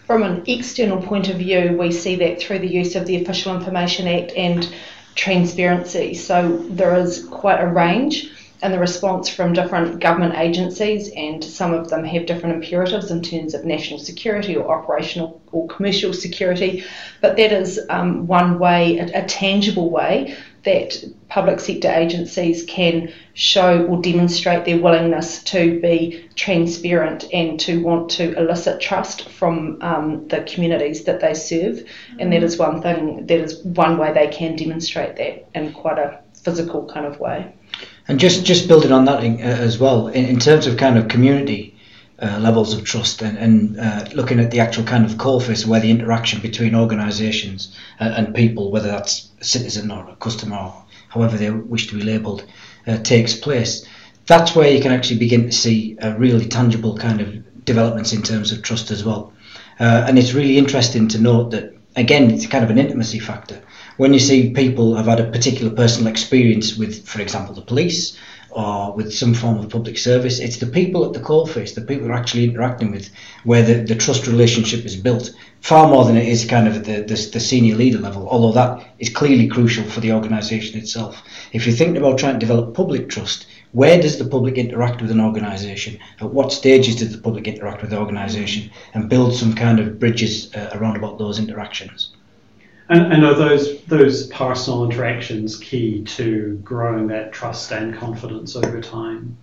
From 0.06 0.22
an 0.22 0.44
external 0.46 1.02
point 1.02 1.28
of 1.28 1.36
view, 1.36 1.76
we 1.78 1.90
see 1.90 2.14
that 2.16 2.40
through 2.40 2.60
the 2.60 2.68
use 2.68 2.94
of 2.94 3.06
the 3.06 3.20
Official 3.22 3.56
Information 3.56 4.06
Act 4.06 4.32
and 4.36 4.72
transparency. 5.16 6.14
So 6.14 6.58
there 6.70 6.94
is 6.94 7.26
quite 7.26 7.60
a 7.60 7.66
range 7.66 8.30
in 8.62 8.72
the 8.72 8.78
response 8.78 9.28
from 9.28 9.52
different 9.52 10.00
government 10.00 10.34
agencies, 10.36 11.10
and 11.14 11.44
some 11.44 11.74
of 11.74 11.90
them 11.90 12.04
have 12.04 12.26
different 12.26 12.56
imperatives 12.56 13.10
in 13.10 13.22
terms 13.22 13.54
of 13.54 13.64
national 13.64 13.98
security 13.98 14.56
or 14.56 14.78
operational 14.78 15.42
or 15.52 15.66
commercial 15.68 16.12
security. 16.12 16.84
But 17.20 17.36
that 17.36 17.52
is 17.52 17.80
um, 17.90 18.26
one 18.26 18.58
way, 18.58 18.98
a, 18.98 19.24
a 19.24 19.26
tangible 19.26 19.90
way 19.90 20.36
that 20.66 21.02
public 21.28 21.60
sector 21.60 21.90
agencies 21.90 22.64
can 22.64 23.12
show 23.34 23.86
or 23.86 24.02
demonstrate 24.02 24.64
their 24.64 24.78
willingness 24.78 25.42
to 25.44 25.80
be 25.80 26.28
transparent 26.34 27.24
and 27.32 27.58
to 27.60 27.82
want 27.82 28.10
to 28.10 28.36
elicit 28.36 28.80
trust 28.80 29.28
from 29.30 29.80
um, 29.80 30.28
the 30.28 30.42
communities 30.42 31.04
that 31.04 31.20
they 31.20 31.34
serve. 31.34 31.76
Mm-hmm. 31.76 32.20
And 32.20 32.32
that 32.32 32.42
is 32.42 32.58
one 32.58 32.82
thing, 32.82 33.26
that 33.26 33.40
is 33.40 33.62
one 33.64 33.96
way 33.96 34.12
they 34.12 34.28
can 34.28 34.56
demonstrate 34.56 35.16
that 35.16 35.48
in 35.54 35.72
quite 35.72 35.98
a 35.98 36.20
physical 36.34 36.84
kind 36.86 37.06
of 37.06 37.18
way. 37.20 37.52
And 38.08 38.18
just, 38.20 38.44
just 38.44 38.68
building 38.68 38.92
on 38.92 39.04
that 39.04 39.22
uh, 39.22 39.38
as 39.38 39.78
well, 39.78 40.08
in, 40.08 40.24
in 40.26 40.38
terms 40.38 40.66
of 40.66 40.76
kind 40.76 40.98
of 40.98 41.08
community, 41.08 41.75
uh, 42.20 42.38
levels 42.38 42.72
of 42.72 42.84
trust 42.84 43.20
and, 43.22 43.36
and 43.36 43.78
uh, 43.78 44.04
looking 44.14 44.40
at 44.40 44.50
the 44.50 44.60
actual 44.60 44.84
kind 44.84 45.04
of 45.04 45.12
coalface 45.12 45.66
where 45.66 45.80
the 45.80 45.90
interaction 45.90 46.40
between 46.40 46.74
organisations 46.74 47.76
and, 48.00 48.14
and, 48.14 48.34
people, 48.34 48.70
whether 48.70 48.88
that's 48.88 49.28
a 49.40 49.44
citizen 49.44 49.90
or 49.90 50.08
a 50.08 50.16
customer 50.16 50.56
or 50.56 50.84
however 51.08 51.36
they 51.36 51.50
wish 51.50 51.88
to 51.88 51.94
be 51.94 52.02
labelled, 52.02 52.44
uh, 52.86 52.96
takes 52.98 53.34
place. 53.34 53.86
That's 54.26 54.56
where 54.56 54.70
you 54.70 54.80
can 54.80 54.92
actually 54.92 55.18
begin 55.18 55.44
to 55.44 55.52
see 55.52 55.96
a 56.00 56.16
really 56.16 56.46
tangible 56.46 56.96
kind 56.96 57.20
of 57.20 57.64
developments 57.64 58.12
in 58.12 58.22
terms 58.22 58.50
of 58.50 58.62
trust 58.62 58.90
as 58.90 59.04
well. 59.04 59.32
Uh, 59.78 60.04
and 60.08 60.18
it's 60.18 60.32
really 60.32 60.56
interesting 60.56 61.08
to 61.08 61.20
note 61.20 61.50
that, 61.50 61.76
again, 61.96 62.30
it's 62.30 62.46
kind 62.46 62.64
of 62.64 62.70
an 62.70 62.78
intimacy 62.78 63.18
factor. 63.18 63.60
When 63.98 64.12
you 64.12 64.20
see 64.20 64.50
people 64.50 64.96
have 64.96 65.06
had 65.06 65.20
a 65.20 65.30
particular 65.30 65.70
personal 65.70 66.08
experience 66.08 66.76
with, 66.76 67.06
for 67.06 67.20
example, 67.20 67.54
the 67.54 67.62
police 67.62 68.16
or 68.56 68.94
with 68.94 69.12
some 69.12 69.34
form 69.34 69.58
of 69.58 69.68
public 69.68 69.98
service, 69.98 70.38
it's 70.38 70.56
the 70.56 70.66
people 70.66 71.04
at 71.04 71.12
the 71.12 71.20
coalface, 71.20 71.74
the 71.74 71.82
people 71.82 72.06
you're 72.06 72.16
actually 72.16 72.44
interacting 72.44 72.90
with, 72.90 73.10
where 73.44 73.62
the, 73.62 73.74
the 73.82 73.94
trust 73.94 74.26
relationship 74.26 74.82
is 74.86 74.96
built, 74.96 75.30
far 75.60 75.88
more 75.88 76.06
than 76.06 76.16
it 76.16 76.26
is 76.26 76.46
kind 76.46 76.66
of 76.66 76.86
the, 76.86 77.02
the, 77.02 77.28
the 77.34 77.40
senior 77.40 77.74
leader 77.74 77.98
level, 77.98 78.26
although 78.30 78.52
that 78.52 78.94
is 78.98 79.10
clearly 79.10 79.46
crucial 79.46 79.84
for 79.84 80.00
the 80.00 80.10
organisation 80.10 80.80
itself. 80.80 81.22
If 81.52 81.66
you're 81.66 81.76
thinking 81.76 81.98
about 81.98 82.18
trying 82.18 82.32
to 82.32 82.46
develop 82.46 82.74
public 82.74 83.10
trust, 83.10 83.46
where 83.72 84.00
does 84.00 84.16
the 84.16 84.24
public 84.24 84.56
interact 84.56 85.02
with 85.02 85.10
an 85.10 85.20
organisation? 85.20 85.98
At 86.22 86.32
what 86.32 86.50
stages 86.50 86.96
does 86.96 87.12
the 87.12 87.18
public 87.18 87.46
interact 87.46 87.82
with 87.82 87.90
the 87.90 87.98
organisation? 87.98 88.70
And 88.94 89.10
build 89.10 89.34
some 89.34 89.54
kind 89.54 89.78
of 89.80 89.98
bridges 89.98 90.54
uh, 90.54 90.70
around 90.72 90.96
about 90.96 91.18
those 91.18 91.38
interactions. 91.38 92.15
And, 92.88 93.12
and, 93.12 93.24
are 93.24 93.34
those 93.34 93.82
those 93.84 94.28
personal 94.28 94.84
interactions 94.84 95.58
key 95.58 96.04
to 96.04 96.60
growing 96.62 97.08
that 97.08 97.32
trust 97.32 97.72
and 97.72 97.96
confidence 97.96 98.54
over 98.54 98.80
time? 98.80 99.36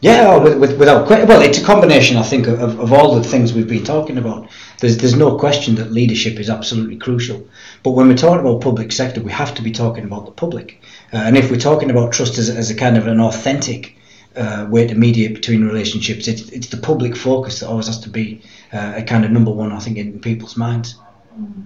Yeah, 0.00 0.34
oh, 0.34 0.42
with, 0.42 0.58
with, 0.58 0.78
without 0.78 1.08
well, 1.08 1.40
it's 1.40 1.58
a 1.58 1.64
combination, 1.64 2.16
I 2.16 2.22
think, 2.22 2.48
of, 2.48 2.78
of 2.78 2.92
all 2.92 3.14
the 3.14 3.24
things 3.24 3.54
we've 3.54 3.68
been 3.68 3.84
talking 3.84 4.18
about. 4.18 4.50
There's 4.80 4.98
there's 4.98 5.14
no 5.14 5.38
question 5.38 5.76
that 5.76 5.92
leadership 5.92 6.38
is 6.38 6.50
absolutely 6.50 6.96
crucial. 6.96 7.48
But 7.82 7.92
when 7.92 8.08
we're 8.08 8.16
talking 8.16 8.40
about 8.40 8.60
public 8.60 8.92
sector, 8.92 9.22
we 9.22 9.32
have 9.32 9.54
to 9.54 9.62
be 9.62 9.70
talking 9.70 10.04
about 10.04 10.26
the 10.26 10.32
public. 10.32 10.82
Uh, 11.12 11.18
and 11.18 11.36
if 11.36 11.50
we're 11.50 11.60
talking 11.60 11.90
about 11.90 12.12
trust 12.12 12.36
as, 12.36 12.50
as 12.50 12.70
a 12.70 12.74
kind 12.74 12.98
of 12.98 13.06
an 13.06 13.20
authentic 13.20 13.96
uh, 14.34 14.66
way 14.68 14.86
to 14.86 14.94
mediate 14.94 15.34
between 15.34 15.64
relationships, 15.64 16.28
it's, 16.28 16.42
it's 16.50 16.66
the 16.66 16.76
public 16.76 17.16
focus 17.16 17.60
that 17.60 17.68
always 17.68 17.86
has 17.86 18.00
to 18.00 18.10
be 18.10 18.42
uh, 18.72 18.94
a 18.96 19.02
kind 19.02 19.24
of 19.24 19.30
number 19.30 19.50
one, 19.50 19.72
I 19.72 19.78
think, 19.78 19.96
in 19.96 20.20
people's 20.20 20.56
minds. 20.56 20.96
Mm-hmm. 21.38 21.62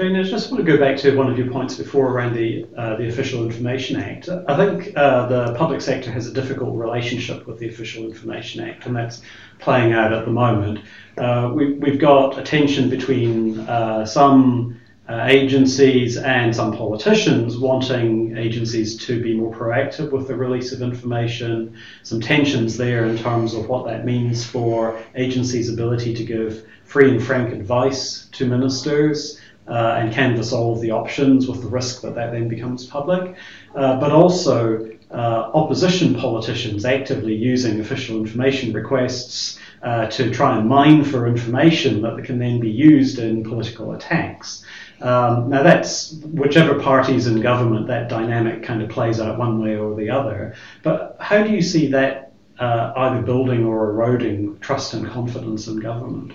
Jane, 0.00 0.16
I 0.16 0.22
just 0.22 0.50
want 0.50 0.64
to 0.64 0.72
go 0.72 0.78
back 0.78 0.96
to 1.00 1.14
one 1.14 1.30
of 1.30 1.36
your 1.36 1.50
points 1.50 1.74
before 1.74 2.10
around 2.10 2.32
the 2.34 2.66
uh, 2.74 2.96
the 2.96 3.06
Official 3.08 3.44
Information 3.44 4.00
Act. 4.00 4.30
I 4.30 4.56
think 4.56 4.96
uh, 4.96 5.26
the 5.26 5.54
public 5.56 5.82
sector 5.82 6.10
has 6.10 6.26
a 6.26 6.32
difficult 6.32 6.74
relationship 6.74 7.46
with 7.46 7.58
the 7.58 7.68
Official 7.68 8.06
Information 8.06 8.66
Act, 8.66 8.86
and 8.86 8.96
that's 8.96 9.20
playing 9.58 9.92
out 9.92 10.14
at 10.14 10.24
the 10.24 10.30
moment. 10.30 10.80
Uh, 11.18 11.52
we, 11.54 11.74
we've 11.74 11.98
got 11.98 12.38
a 12.38 12.42
tension 12.42 12.88
between 12.88 13.60
uh, 13.60 14.06
some 14.06 14.80
uh, 15.06 15.26
agencies 15.28 16.16
and 16.16 16.56
some 16.56 16.74
politicians 16.74 17.58
wanting 17.58 18.38
agencies 18.38 18.96
to 19.04 19.22
be 19.22 19.36
more 19.36 19.54
proactive 19.54 20.12
with 20.12 20.28
the 20.28 20.34
release 20.34 20.72
of 20.72 20.80
information, 20.80 21.76
some 22.04 22.22
tensions 22.22 22.78
there 22.78 23.04
in 23.04 23.18
terms 23.18 23.52
of 23.52 23.68
what 23.68 23.84
that 23.84 24.06
means 24.06 24.46
for 24.46 24.98
agencies' 25.14 25.68
ability 25.68 26.14
to 26.14 26.24
give 26.24 26.66
free 26.84 27.10
and 27.10 27.22
frank 27.22 27.52
advice 27.52 28.28
to 28.32 28.46
ministers. 28.46 29.38
Uh, 29.70 29.98
and 30.00 30.12
canvass 30.12 30.52
all 30.52 30.74
the 30.74 30.90
options 30.90 31.46
with 31.46 31.62
the 31.62 31.68
risk 31.68 32.02
that 32.02 32.16
that 32.16 32.32
then 32.32 32.48
becomes 32.48 32.86
public, 32.86 33.36
uh, 33.76 34.00
but 34.00 34.10
also 34.10 34.90
uh, 35.12 35.50
opposition 35.54 36.14
politicians 36.14 36.84
actively 36.84 37.34
using 37.34 37.78
official 37.78 38.16
information 38.16 38.72
requests 38.72 39.60
uh, 39.82 40.06
to 40.06 40.30
try 40.30 40.58
and 40.58 40.68
mine 40.68 41.04
for 41.04 41.28
information 41.28 42.02
that 42.02 42.24
can 42.24 42.38
then 42.38 42.58
be 42.58 42.68
used 42.68 43.20
in 43.20 43.44
political 43.44 43.92
attacks. 43.92 44.64
Um, 45.00 45.48
now, 45.48 45.62
that's 45.62 46.12
whichever 46.12 46.78
party's 46.78 47.26
in 47.26 47.40
government, 47.40 47.86
that 47.86 48.08
dynamic 48.08 48.62
kind 48.62 48.82
of 48.82 48.88
plays 48.90 49.20
out 49.20 49.38
one 49.38 49.62
way 49.62 49.76
or 49.76 49.94
the 49.94 50.10
other. 50.10 50.54
But 50.82 51.16
how 51.20 51.42
do 51.42 51.50
you 51.50 51.62
see 51.62 51.88
that 51.92 52.29
uh, 52.60 52.92
either 52.96 53.22
building 53.22 53.64
or 53.64 53.90
eroding 53.90 54.58
trust 54.60 54.94
and 54.94 55.08
confidence 55.08 55.66
in 55.66 55.80
government? 55.80 56.32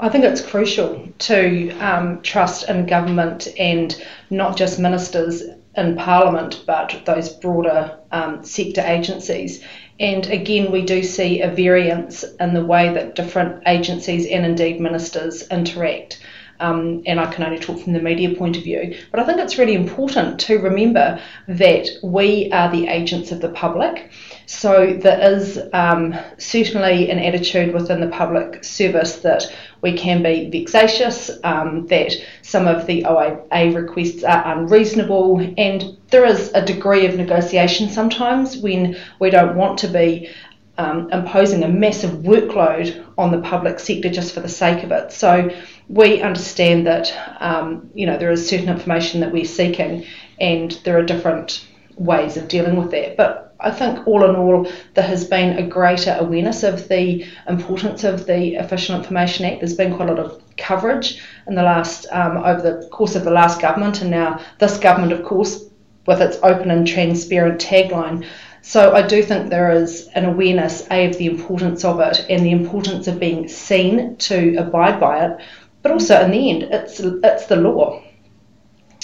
I 0.00 0.08
think 0.08 0.24
it's 0.24 0.40
crucial 0.40 1.08
to 1.18 1.70
um, 1.78 2.20
trust 2.22 2.68
in 2.68 2.86
government 2.86 3.48
and 3.58 3.96
not 4.30 4.56
just 4.56 4.78
ministers 4.78 5.42
in 5.76 5.96
Parliament, 5.96 6.64
but 6.66 7.02
those 7.04 7.28
broader 7.30 7.98
um, 8.12 8.44
sector 8.44 8.80
agencies. 8.80 9.62
And 10.00 10.26
again, 10.26 10.70
we 10.70 10.82
do 10.82 11.02
see 11.02 11.40
a 11.40 11.50
variance 11.50 12.24
in 12.38 12.54
the 12.54 12.64
way 12.64 12.92
that 12.92 13.14
different 13.14 13.62
agencies 13.66 14.26
and 14.26 14.44
indeed 14.44 14.80
ministers 14.80 15.46
interact 15.48 16.20
um, 16.60 17.02
and 17.06 17.20
I 17.20 17.32
can 17.32 17.44
only 17.44 17.58
talk 17.58 17.80
from 17.80 17.92
the 17.92 18.00
media 18.00 18.34
point 18.34 18.56
of 18.56 18.64
view. 18.64 18.96
But 19.10 19.20
I 19.20 19.24
think 19.24 19.38
it's 19.38 19.58
really 19.58 19.74
important 19.74 20.40
to 20.40 20.58
remember 20.58 21.20
that 21.46 21.88
we 22.02 22.50
are 22.52 22.70
the 22.70 22.88
agents 22.88 23.32
of 23.32 23.40
the 23.40 23.50
public. 23.50 24.10
So 24.46 24.96
there 25.00 25.32
is 25.34 25.60
um, 25.72 26.14
certainly 26.38 27.10
an 27.10 27.18
attitude 27.18 27.74
within 27.74 28.00
the 28.00 28.08
public 28.08 28.64
service 28.64 29.16
that 29.16 29.44
we 29.82 29.92
can 29.92 30.22
be 30.22 30.50
vexatious, 30.50 31.30
um, 31.44 31.86
that 31.86 32.12
some 32.42 32.66
of 32.66 32.86
the 32.86 33.04
OIA 33.04 33.74
requests 33.74 34.24
are 34.24 34.58
unreasonable, 34.58 35.38
and 35.56 35.96
there 36.08 36.24
is 36.24 36.50
a 36.54 36.64
degree 36.64 37.06
of 37.06 37.16
negotiation 37.16 37.90
sometimes 37.90 38.56
when 38.56 38.96
we 39.20 39.30
don't 39.30 39.56
want 39.56 39.78
to 39.80 39.88
be 39.88 40.30
um, 40.78 41.10
imposing 41.12 41.64
a 41.64 41.68
massive 41.68 42.10
workload 42.22 43.04
on 43.18 43.32
the 43.32 43.40
public 43.40 43.80
sector 43.80 44.08
just 44.08 44.32
for 44.32 44.40
the 44.40 44.48
sake 44.48 44.84
of 44.84 44.92
it. 44.92 45.12
So 45.12 45.50
we 45.88 46.22
understand 46.22 46.86
that 46.86 47.12
um, 47.40 47.90
you 47.94 48.06
know 48.06 48.16
there 48.16 48.30
is 48.30 48.48
certain 48.48 48.68
information 48.68 49.20
that 49.20 49.32
we're 49.32 49.44
seeking, 49.44 50.06
and 50.40 50.70
there 50.84 50.96
are 50.96 51.02
different 51.02 51.66
ways 51.96 52.36
of 52.36 52.48
dealing 52.48 52.76
with 52.76 52.92
that. 52.92 53.16
But 53.16 53.56
I 53.60 53.72
think 53.72 54.06
all 54.06 54.24
in 54.24 54.36
all, 54.36 54.70
there 54.94 55.04
has 55.04 55.24
been 55.24 55.58
a 55.58 55.66
greater 55.66 56.16
awareness 56.20 56.62
of 56.62 56.86
the 56.86 57.26
importance 57.48 58.04
of 58.04 58.26
the 58.26 58.54
Official 58.54 58.94
Information 58.94 59.46
Act. 59.46 59.60
There's 59.60 59.74
been 59.74 59.96
quite 59.96 60.08
a 60.08 60.14
lot 60.14 60.24
of 60.24 60.40
coverage 60.56 61.20
in 61.48 61.56
the 61.56 61.62
last 61.62 62.06
um, 62.12 62.36
over 62.36 62.62
the 62.62 62.88
course 62.90 63.16
of 63.16 63.24
the 63.24 63.32
last 63.32 63.60
government, 63.60 64.00
and 64.00 64.12
now 64.12 64.40
this 64.58 64.78
government, 64.78 65.12
of 65.12 65.24
course, 65.24 65.64
with 66.06 66.22
its 66.22 66.38
open 66.44 66.70
and 66.70 66.86
transparent 66.86 67.60
tagline 67.60 68.24
so 68.68 68.92
I 68.92 69.00
do 69.00 69.22
think 69.22 69.48
there 69.48 69.70
is 69.70 70.08
an 70.14 70.26
awareness, 70.26 70.86
A, 70.90 71.06
of 71.06 71.16
the 71.16 71.24
importance 71.24 71.86
of 71.86 72.00
it 72.00 72.26
and 72.28 72.44
the 72.44 72.50
importance 72.50 73.06
of 73.06 73.18
being 73.18 73.48
seen 73.48 74.16
to 74.16 74.56
abide 74.58 75.00
by 75.00 75.24
it, 75.24 75.40
but 75.80 75.90
also 75.90 76.20
in 76.20 76.32
the 76.32 76.50
end, 76.50 76.64
it's, 76.64 77.00
it's 77.00 77.46
the 77.46 77.56
law. 77.56 78.02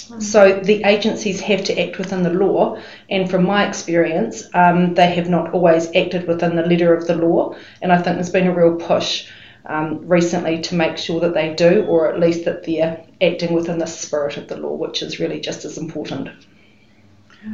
Hmm. 0.07 0.19
So 0.19 0.59
the 0.59 0.83
agencies 0.83 1.41
have 1.41 1.63
to 1.63 1.81
act 1.81 1.97
within 1.97 2.21
the 2.21 2.29
law, 2.29 2.79
and 3.09 3.27
from 3.27 3.43
my 3.43 3.67
experience, 3.67 4.43
um, 4.53 4.93
they 4.93 5.11
have 5.15 5.29
not 5.29 5.51
always 5.51 5.87
acted 5.95 6.27
within 6.27 6.55
the 6.55 6.61
letter 6.61 6.93
of 6.93 7.07
the 7.07 7.15
law. 7.15 7.55
And 7.81 7.91
I 7.91 7.99
think 7.99 8.17
there's 8.17 8.29
been 8.29 8.45
a 8.45 8.53
real 8.53 8.75
push 8.75 9.27
um, 9.65 10.07
recently 10.07 10.61
to 10.61 10.75
make 10.75 10.99
sure 10.99 11.19
that 11.21 11.33
they 11.33 11.55
do, 11.55 11.85
or 11.85 12.13
at 12.13 12.19
least 12.19 12.45
that 12.45 12.65
they're 12.65 13.03
acting 13.19 13.51
within 13.51 13.79
the 13.79 13.87
spirit 13.87 14.37
of 14.37 14.47
the 14.47 14.57
law, 14.57 14.75
which 14.75 15.01
is 15.01 15.19
really 15.19 15.39
just 15.39 15.65
as 15.65 15.79
important. 15.79 16.29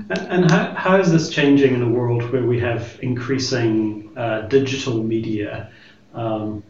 And 0.09 0.49
how, 0.49 0.73
how 0.73 0.99
is 0.99 1.11
this 1.11 1.29
changing 1.29 1.73
in 1.73 1.81
a 1.81 1.89
world 1.89 2.31
where 2.31 2.45
we 2.45 2.59
have 2.59 2.97
increasing 3.01 4.11
uh, 4.15 4.41
digital 4.41 5.03
media 5.03 5.69
um, 6.13 6.63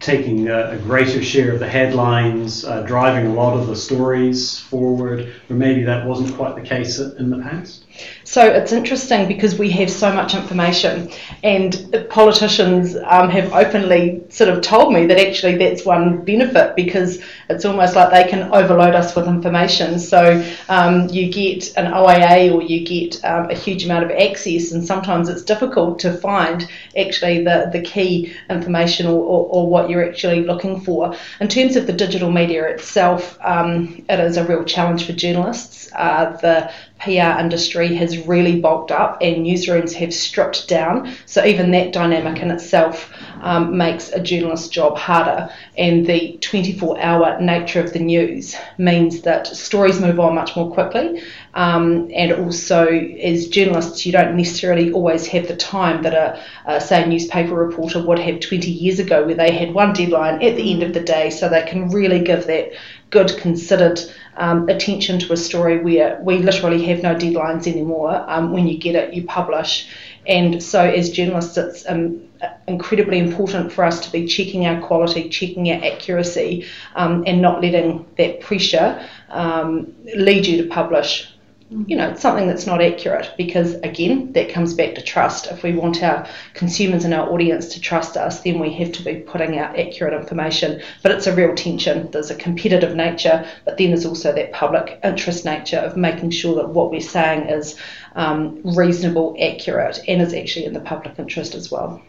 taking 0.00 0.48
a, 0.48 0.70
a, 0.70 0.78
greater 0.78 1.22
share 1.22 1.52
of 1.52 1.60
the 1.60 1.68
headlines, 1.68 2.64
uh, 2.64 2.82
driving 2.82 3.30
a 3.30 3.34
lot 3.34 3.56
of 3.56 3.66
the 3.66 3.76
stories 3.76 4.58
forward, 4.58 5.32
where 5.46 5.58
maybe 5.58 5.82
that 5.84 6.06
wasn't 6.06 6.34
quite 6.34 6.54
the 6.54 6.62
case 6.62 6.98
in 6.98 7.30
the 7.30 7.38
past? 7.38 7.84
So 8.24 8.44
it's 8.44 8.72
interesting 8.72 9.26
because 9.26 9.58
we 9.58 9.70
have 9.70 9.90
so 9.90 10.12
much 10.12 10.34
information, 10.34 11.10
and 11.42 12.06
politicians 12.10 12.96
um, 13.06 13.30
have 13.30 13.52
openly 13.52 14.22
sort 14.28 14.50
of 14.50 14.60
told 14.60 14.92
me 14.92 15.06
that 15.06 15.18
actually 15.18 15.56
that's 15.56 15.84
one 15.84 16.24
benefit 16.24 16.76
because 16.76 17.22
it's 17.48 17.64
almost 17.64 17.96
like 17.96 18.10
they 18.10 18.28
can 18.28 18.52
overload 18.52 18.94
us 18.94 19.16
with 19.16 19.26
information. 19.26 19.98
So 19.98 20.44
um, 20.68 21.08
you 21.08 21.32
get 21.32 21.76
an 21.76 21.92
OIA 21.92 22.52
or 22.54 22.62
you 22.62 22.86
get 22.86 23.24
um, 23.24 23.50
a 23.50 23.54
huge 23.54 23.84
amount 23.84 24.04
of 24.04 24.10
access, 24.10 24.72
and 24.72 24.84
sometimes 24.84 25.28
it's 25.28 25.42
difficult 25.42 25.98
to 26.00 26.12
find 26.12 26.68
actually 26.96 27.44
the, 27.44 27.70
the 27.72 27.80
key 27.80 28.34
information 28.50 29.06
or, 29.06 29.18
or, 29.18 29.46
or 29.46 29.70
what 29.70 29.88
you're 29.88 30.06
actually 30.06 30.44
looking 30.44 30.80
for. 30.80 31.14
In 31.40 31.48
terms 31.48 31.76
of 31.76 31.86
the 31.86 31.92
digital 31.92 32.30
media 32.30 32.64
itself, 32.66 33.38
um, 33.42 34.04
it 34.08 34.20
is 34.20 34.36
a 34.36 34.44
real 34.44 34.64
challenge 34.64 35.06
for 35.06 35.12
journalists. 35.12 35.90
Uh, 35.94 36.36
the 36.42 36.70
PR 37.00 37.38
industry 37.40 37.87
has 37.94 38.18
really 38.26 38.60
bulked 38.60 38.90
up 38.90 39.18
and 39.20 39.44
newsrooms 39.46 39.92
have 39.94 40.14
stripped 40.14 40.68
down. 40.68 41.14
So 41.26 41.44
even 41.44 41.70
that 41.72 41.92
dynamic 41.92 42.42
in 42.42 42.50
itself 42.50 43.12
um, 43.40 43.76
makes 43.76 44.10
a 44.10 44.20
journalist's 44.20 44.68
job 44.68 44.96
harder. 44.96 45.50
And 45.76 46.06
the 46.06 46.38
24 46.40 47.00
hour 47.00 47.40
nature 47.40 47.80
of 47.80 47.92
the 47.92 48.00
news 48.00 48.56
means 48.78 49.22
that 49.22 49.46
stories 49.46 50.00
move 50.00 50.18
on 50.20 50.34
much 50.34 50.56
more 50.56 50.72
quickly 50.72 51.22
Um, 51.54 52.10
and 52.14 52.32
also, 52.32 52.86
as 52.86 53.48
journalists, 53.48 54.06
you 54.06 54.12
don't 54.12 54.36
necessarily 54.36 54.92
always 54.92 55.26
have 55.26 55.48
the 55.48 55.56
time 55.56 56.02
that 56.02 56.14
a, 56.14 56.40
a, 56.66 56.80
say, 56.80 57.04
newspaper 57.04 57.54
reporter 57.54 58.00
would 58.00 58.18
have 58.18 58.40
20 58.40 58.70
years 58.70 59.00
ago, 59.00 59.24
where 59.24 59.34
they 59.34 59.50
had 59.50 59.74
one 59.74 59.92
deadline 59.92 60.42
at 60.42 60.56
the 60.56 60.72
end 60.72 60.82
of 60.82 60.92
the 60.94 61.00
day, 61.00 61.30
so 61.30 61.48
they 61.48 61.62
can 61.62 61.88
really 61.88 62.20
give 62.20 62.46
that 62.46 62.70
good, 63.10 63.36
considered 63.38 64.00
um, 64.36 64.68
attention 64.68 65.18
to 65.20 65.32
a 65.32 65.36
story 65.36 65.82
where 65.82 66.20
we 66.22 66.38
literally 66.38 66.84
have 66.86 67.02
no 67.02 67.14
deadlines 67.14 67.66
anymore. 67.66 68.24
Um, 68.30 68.52
when 68.52 68.66
you 68.66 68.78
get 68.78 68.94
it, 68.94 69.14
you 69.14 69.24
publish. 69.24 69.88
And 70.26 70.62
so, 70.62 70.82
as 70.82 71.10
journalists, 71.10 71.56
it's 71.56 71.88
um, 71.88 72.20
incredibly 72.66 73.18
important 73.18 73.72
for 73.72 73.84
us 73.84 74.00
to 74.00 74.12
be 74.12 74.26
checking 74.26 74.66
our 74.66 74.80
quality, 74.80 75.28
checking 75.28 75.70
our 75.70 75.82
accuracy, 75.82 76.66
um, 76.94 77.24
and 77.26 77.40
not 77.40 77.62
letting 77.62 78.06
that 78.18 78.40
pressure 78.40 79.04
um, 79.30 79.94
lead 80.16 80.46
you 80.46 80.62
to 80.62 80.68
publish 80.68 81.28
you 81.70 81.96
know, 81.96 82.08
it's 82.08 82.22
something 82.22 82.46
that's 82.46 82.66
not 82.66 82.80
accurate 82.80 83.34
because, 83.36 83.74
again, 83.74 84.32
that 84.32 84.48
comes 84.48 84.72
back 84.72 84.94
to 84.94 85.02
trust. 85.02 85.48
If 85.48 85.62
we 85.62 85.72
want 85.72 86.02
our 86.02 86.26
consumers 86.54 87.04
and 87.04 87.12
our 87.12 87.30
audience 87.30 87.68
to 87.74 87.80
trust 87.80 88.16
us, 88.16 88.40
then 88.40 88.58
we 88.58 88.72
have 88.74 88.90
to 88.92 89.02
be 89.02 89.16
putting 89.16 89.58
out 89.58 89.78
accurate 89.78 90.14
information. 90.14 90.80
But 91.02 91.12
it's 91.12 91.26
a 91.26 91.34
real 91.34 91.54
tension. 91.54 92.10
There's 92.10 92.30
a 92.30 92.34
competitive 92.34 92.96
nature, 92.96 93.46
but 93.66 93.76
then 93.76 93.88
there's 93.88 94.06
also 94.06 94.32
that 94.32 94.52
public 94.52 94.98
interest 95.04 95.44
nature 95.44 95.78
of 95.78 95.94
making 95.94 96.30
sure 96.30 96.54
that 96.56 96.70
what 96.70 96.90
we're 96.90 97.00
saying 97.02 97.50
is 97.50 97.76
um, 98.14 98.62
reasonable, 98.64 99.36
accurate, 99.38 100.00
and 100.08 100.22
is 100.22 100.32
actually 100.32 100.64
in 100.64 100.72
the 100.72 100.80
public 100.80 101.18
interest 101.18 101.54
as 101.54 101.70
well. 101.70 102.00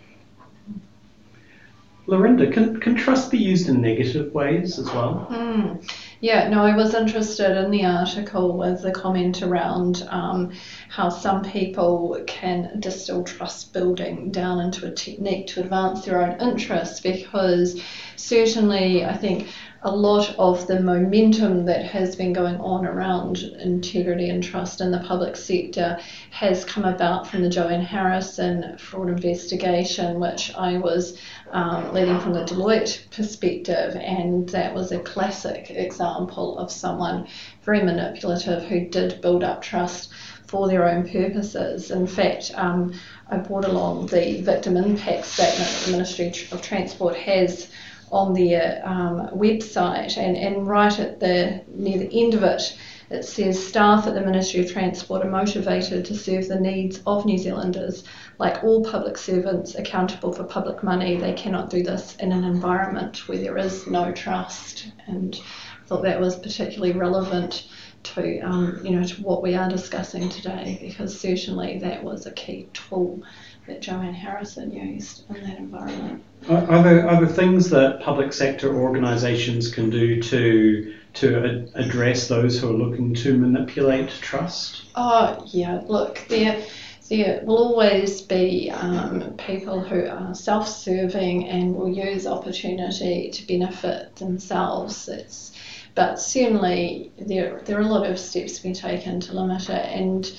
Lorinda, 2.07 2.49
can, 2.49 2.79
can 2.79 2.95
trust 2.95 3.29
be 3.29 3.37
used 3.37 3.69
in 3.69 3.81
negative 3.81 4.33
ways 4.33 4.79
as 4.79 4.85
well? 4.85 5.27
Mm. 5.29 5.87
Yeah, 6.21 6.49
no, 6.49 6.63
I 6.63 6.75
was 6.75 6.93
interested 6.93 7.55
in 7.57 7.71
the 7.71 7.85
article 7.85 8.57
with 8.57 8.81
the 8.81 8.91
comment 8.91 9.41
around 9.41 10.05
um, 10.09 10.51
how 10.89 11.07
some 11.07 11.45
people 11.45 12.21
can 12.27 12.77
distill 12.81 13.23
trust 13.23 13.71
building 13.71 14.29
down 14.29 14.59
into 14.59 14.85
a 14.85 14.91
technique 14.91 15.47
to 15.47 15.61
advance 15.61 16.03
their 16.03 16.21
own 16.21 16.41
interests 16.41 16.99
because 16.99 17.81
certainly 18.17 19.05
I 19.05 19.15
think 19.15 19.47
a 19.81 19.91
lot 19.91 20.35
of 20.37 20.67
the 20.67 20.79
momentum 20.81 21.63
that 21.65 21.85
has 21.85 22.13
been 22.15 22.33
going 22.33 22.57
on 22.57 22.85
around 22.85 23.37
integrity 23.37 24.27
and 24.27 24.43
trust 24.43 24.81
in 24.81 24.91
the 24.91 24.99
public 24.99 25.37
sector 25.37 25.97
has 26.31 26.65
come 26.65 26.83
about 26.83 27.25
from 27.25 27.41
the 27.41 27.49
Joanne 27.49 27.81
Harrison 27.81 28.77
fraud 28.77 29.09
investigation, 29.09 30.19
which 30.19 30.53
I 30.53 30.77
was 30.77 31.17
um, 31.51 31.93
leading 31.93 32.19
from 32.19 32.33
the 32.33 32.43
Deloitte 32.43 33.09
perspective, 33.11 33.95
and 33.95 34.49
that 34.49 34.73
was 34.73 34.91
a 34.91 34.99
classic 34.99 35.69
example 35.69 36.57
of 36.57 36.71
someone 36.71 37.27
very 37.63 37.81
manipulative 37.81 38.63
who 38.63 38.81
did 38.89 39.21
build 39.21 39.43
up 39.43 39.61
trust 39.61 40.09
for 40.45 40.67
their 40.67 40.89
own 40.89 41.07
purposes. 41.07 41.91
In 41.91 42.05
fact, 42.05 42.51
um, 42.55 42.93
I 43.29 43.37
brought 43.37 43.65
along 43.65 44.07
the 44.07 44.41
victim 44.41 44.75
impact 44.75 45.25
statement 45.25 45.69
that 45.69 45.85
the 45.85 45.91
Ministry 45.91 46.33
of 46.51 46.61
Transport 46.61 47.15
has 47.15 47.69
on 48.11 48.33
their 48.33 48.81
um, 48.85 49.29
website, 49.33 50.17
and, 50.17 50.37
and 50.37 50.67
right 50.67 50.97
at 50.99 51.19
the 51.19 51.61
near 51.67 51.97
the 51.97 52.21
end 52.23 52.33
of 52.33 52.43
it, 52.43 52.77
it 53.09 53.23
says 53.23 53.67
staff 53.67 54.05
at 54.05 54.13
the 54.13 54.21
Ministry 54.21 54.59
of 54.61 54.71
Transport 54.71 55.25
are 55.25 55.29
motivated 55.29 56.05
to 56.05 56.15
serve 56.15 56.47
the 56.47 56.59
needs 56.59 57.01
of 57.07 57.25
New 57.25 57.37
Zealanders. 57.37 58.03
Like 58.37 58.63
all 58.63 58.83
public 58.83 59.17
servants 59.17 59.75
accountable 59.75 60.31
for 60.31 60.43
public 60.43 60.83
money, 60.83 61.17
they 61.17 61.33
cannot 61.33 61.69
do 61.69 61.81
this 61.81 62.15
in 62.17 62.31
an 62.31 62.43
environment 62.43 63.27
where 63.27 63.39
there 63.39 63.57
is 63.57 63.87
no 63.87 64.11
trust. 64.11 64.91
And 65.07 65.39
I 65.83 65.87
thought 65.87 66.03
that 66.03 66.21
was 66.21 66.35
particularly 66.35 66.93
relevant 66.93 67.67
to 68.01 68.39
um, 68.39 68.79
you 68.83 68.91
know 68.91 69.03
to 69.03 69.21
what 69.21 69.41
we 69.41 69.55
are 69.55 69.69
discussing 69.69 70.29
today 70.29 70.77
because 70.81 71.19
certainly 71.19 71.79
that 71.79 72.03
was 72.03 72.25
a 72.25 72.31
key 72.31 72.67
tool 72.73 73.21
that 73.69 73.81
Joanne 73.81 74.13
Harrison 74.13 74.71
used 74.71 75.23
in 75.29 75.43
that 75.43 75.57
environment. 75.57 76.23
Are 76.49 76.83
there, 76.83 77.07
are 77.07 77.23
there 77.23 77.33
things 77.33 77.69
that 77.69 78.01
public 78.01 78.33
sector 78.33 78.75
organisations 78.75 79.73
can 79.73 79.89
do 79.89 80.21
to 80.21 80.93
to 81.11 81.67
address 81.73 82.27
those 82.27 82.59
who 82.59 82.69
are 82.69 82.77
looking 82.77 83.13
to 83.15 83.37
manipulate 83.37 84.09
trust? 84.09 84.83
Oh 84.95 85.43
yeah, 85.47 85.81
look 85.87 86.25
there. 86.29 86.63
There 87.09 87.41
will 87.43 87.57
always 87.57 88.21
be 88.21 88.69
um, 88.69 89.33
people 89.37 89.81
who 89.81 90.05
are 90.07 90.35
self-serving 90.35 91.47
and 91.49 91.75
will 91.75 91.89
use 91.89 92.27
opportunity 92.27 93.31
to 93.31 93.47
benefit 93.47 94.15
themselves. 94.17 95.09
It's, 95.09 95.51
but 95.95 96.19
certainly 96.19 97.11
there, 97.17 97.61
there 97.65 97.79
are 97.79 97.81
a 97.81 97.87
lot 97.87 98.07
of 98.07 98.19
steps 98.19 98.59
being 98.59 98.75
taken 98.75 99.19
to 99.21 99.33
limit 99.33 99.69
it, 99.69 99.85
and 99.91 100.31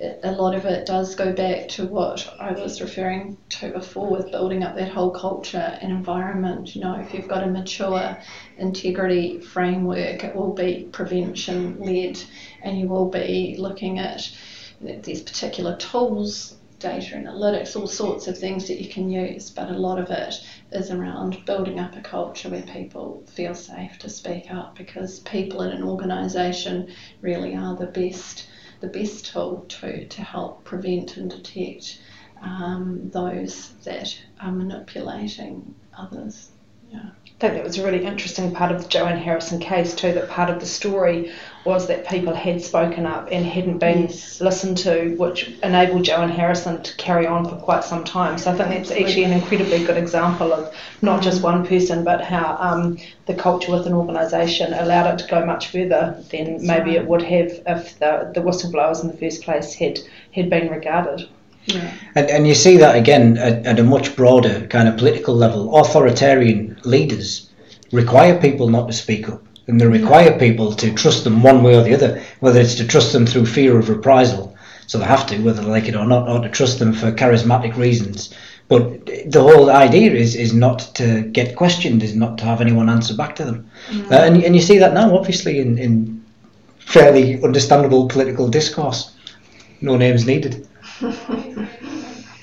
a 0.00 0.32
lot 0.32 0.54
of 0.54 0.64
it 0.64 0.86
does 0.86 1.14
go 1.14 1.32
back 1.32 1.68
to 1.68 1.86
what 1.86 2.28
I 2.40 2.52
was 2.52 2.80
referring 2.80 3.36
to 3.50 3.70
before 3.70 4.10
with 4.10 4.32
building 4.32 4.64
up 4.64 4.74
that 4.74 4.88
whole 4.88 5.12
culture 5.12 5.78
and 5.80 5.92
environment. 5.92 6.74
You 6.74 6.80
know, 6.80 6.94
if 6.94 7.14
you've 7.14 7.28
got 7.28 7.44
a 7.44 7.46
mature 7.46 8.18
integrity 8.58 9.38
framework, 9.38 10.24
it 10.24 10.34
will 10.34 10.52
be 10.52 10.88
prevention 10.90 11.78
led 11.78 12.20
and 12.62 12.78
you 12.78 12.88
will 12.88 13.08
be 13.08 13.54
looking 13.56 14.00
at 14.00 14.28
these 14.80 15.22
particular 15.22 15.76
tools, 15.76 16.56
data 16.80 17.14
analytics, 17.14 17.76
all 17.76 17.86
sorts 17.86 18.26
of 18.26 18.36
things 18.36 18.66
that 18.66 18.82
you 18.82 18.88
can 18.88 19.08
use, 19.08 19.48
but 19.48 19.70
a 19.70 19.78
lot 19.78 20.00
of 20.00 20.10
it 20.10 20.44
is 20.72 20.90
around 20.90 21.44
building 21.46 21.78
up 21.78 21.94
a 21.94 22.00
culture 22.00 22.48
where 22.48 22.62
people 22.62 23.22
feel 23.28 23.54
safe 23.54 23.96
to 24.00 24.08
speak 24.08 24.50
up 24.50 24.76
because 24.76 25.20
people 25.20 25.62
in 25.62 25.70
an 25.70 25.84
organisation 25.84 26.92
really 27.20 27.54
are 27.54 27.76
the 27.76 27.86
best 27.86 28.48
the 28.80 28.88
best 28.88 29.26
tool 29.26 29.64
to, 29.68 30.06
to 30.06 30.22
help 30.22 30.64
prevent 30.64 31.16
and 31.16 31.30
detect 31.30 32.00
um, 32.42 33.10
those 33.10 33.70
that 33.84 34.16
are 34.40 34.52
manipulating 34.52 35.74
others. 35.96 36.50
Yeah. 36.90 37.10
I 37.44 37.48
think 37.48 37.58
that 37.58 37.64
was 37.66 37.76
a 37.76 37.84
really 37.84 38.06
interesting 38.06 38.54
part 38.54 38.72
of 38.72 38.82
the 38.82 38.88
Joanne 38.88 39.18
Harrison 39.18 39.58
case 39.58 39.94
too. 39.94 40.14
That 40.14 40.30
part 40.30 40.48
of 40.48 40.60
the 40.60 40.66
story 40.66 41.30
was 41.66 41.86
that 41.88 42.08
people 42.08 42.32
had 42.32 42.62
spoken 42.62 43.04
up 43.04 43.28
and 43.30 43.44
hadn't 43.44 43.76
been 43.76 44.04
yes. 44.04 44.40
listened 44.40 44.78
to, 44.78 45.14
which 45.18 45.48
enabled 45.62 46.04
Joanne 46.04 46.30
Harrison 46.30 46.82
to 46.82 46.96
carry 46.96 47.26
on 47.26 47.46
for 47.46 47.56
quite 47.56 47.84
some 47.84 48.02
time. 48.02 48.38
So 48.38 48.50
I 48.50 48.56
think 48.56 48.70
that's 48.70 48.90
actually 48.90 49.24
an 49.24 49.32
incredibly 49.32 49.84
good 49.84 49.98
example 49.98 50.54
of 50.54 50.74
not 51.02 51.22
just 51.22 51.40
mm. 51.40 51.44
one 51.44 51.66
person, 51.66 52.02
but 52.02 52.22
how 52.22 52.56
um, 52.58 52.96
the 53.26 53.34
culture 53.34 53.72
within 53.72 53.92
organisation 53.92 54.72
allowed 54.72 55.12
it 55.12 55.22
to 55.24 55.30
go 55.30 55.44
much 55.44 55.68
further 55.68 56.18
than 56.30 56.66
maybe 56.66 56.96
it 56.96 57.06
would 57.06 57.22
have 57.22 57.50
if 57.66 57.98
the, 57.98 58.32
the 58.34 58.40
whistleblowers 58.40 59.02
in 59.02 59.08
the 59.08 59.16
first 59.18 59.42
place 59.42 59.74
had 59.74 59.98
had 60.32 60.48
been 60.48 60.70
regarded. 60.70 61.28
Yeah. 61.66 61.94
And, 62.14 62.30
and 62.30 62.46
you 62.46 62.54
see 62.54 62.76
that 62.76 62.96
again 62.96 63.38
at, 63.38 63.64
at 63.66 63.78
a 63.78 63.84
much 63.84 64.16
broader 64.16 64.66
kind 64.66 64.88
of 64.88 64.96
political 64.96 65.34
level. 65.34 65.76
Authoritarian 65.76 66.78
leaders 66.84 67.50
require 67.92 68.38
people 68.40 68.68
not 68.68 68.86
to 68.86 68.92
speak 68.92 69.28
up, 69.28 69.42
and 69.66 69.80
they 69.80 69.86
require 69.86 70.30
yeah. 70.30 70.38
people 70.38 70.72
to 70.74 70.92
trust 70.94 71.24
them 71.24 71.42
one 71.42 71.62
way 71.62 71.76
or 71.76 71.82
the 71.82 71.94
other, 71.94 72.22
whether 72.40 72.60
it's 72.60 72.74
to 72.76 72.86
trust 72.86 73.12
them 73.12 73.26
through 73.26 73.46
fear 73.46 73.78
of 73.78 73.88
reprisal, 73.88 74.54
so 74.86 74.98
they 74.98 75.06
have 75.06 75.26
to, 75.28 75.38
whether 75.38 75.62
they 75.62 75.68
like 75.68 75.88
it 75.88 75.96
or 75.96 76.06
not, 76.06 76.28
or 76.28 76.40
to 76.40 76.48
trust 76.50 76.78
them 76.78 76.92
for 76.92 77.12
charismatic 77.12 77.76
reasons. 77.76 78.34
But 78.68 79.06
the 79.26 79.42
whole 79.42 79.70
idea 79.70 80.12
is 80.12 80.34
is 80.34 80.54
not 80.54 80.78
to 80.94 81.22
get 81.22 81.56
questioned, 81.56 82.02
is 82.02 82.14
not 82.14 82.38
to 82.38 82.44
have 82.44 82.60
anyone 82.60 82.88
answer 82.88 83.14
back 83.14 83.36
to 83.36 83.44
them. 83.44 83.70
Yeah. 83.90 84.04
Uh, 84.10 84.24
and, 84.24 84.44
and 84.44 84.54
you 84.54 84.62
see 84.62 84.78
that 84.78 84.94
now, 84.94 85.16
obviously, 85.16 85.60
in, 85.60 85.78
in 85.78 86.24
fairly 86.78 87.42
understandable 87.42 88.08
political 88.08 88.48
discourse. 88.48 89.12
No 89.80 89.96
names 89.96 90.26
needed. 90.26 90.66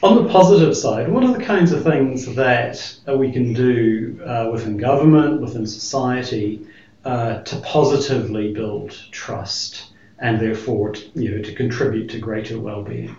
On 0.04 0.24
the 0.24 0.30
positive 0.30 0.76
side, 0.76 1.08
what 1.10 1.24
are 1.24 1.32
the 1.32 1.44
kinds 1.44 1.72
of 1.72 1.84
things 1.84 2.26
that 2.36 2.96
uh, 3.08 3.16
we 3.16 3.32
can 3.32 3.54
do 3.54 4.20
uh, 4.26 4.50
within 4.52 4.78
government, 4.78 5.42
within 5.42 5.68
society, 5.68 6.66
uh, 7.06 7.42
to 7.44 7.56
positively 7.58 8.54
build 8.54 9.00
trust 9.12 9.92
and 10.20 10.40
therefore, 10.40 10.94
to, 10.94 11.02
you 11.14 11.32
know, 11.32 11.42
to 11.44 11.54
contribute 11.54 12.10
to 12.10 12.20
greater 12.20 12.60
well-being? 12.60 13.16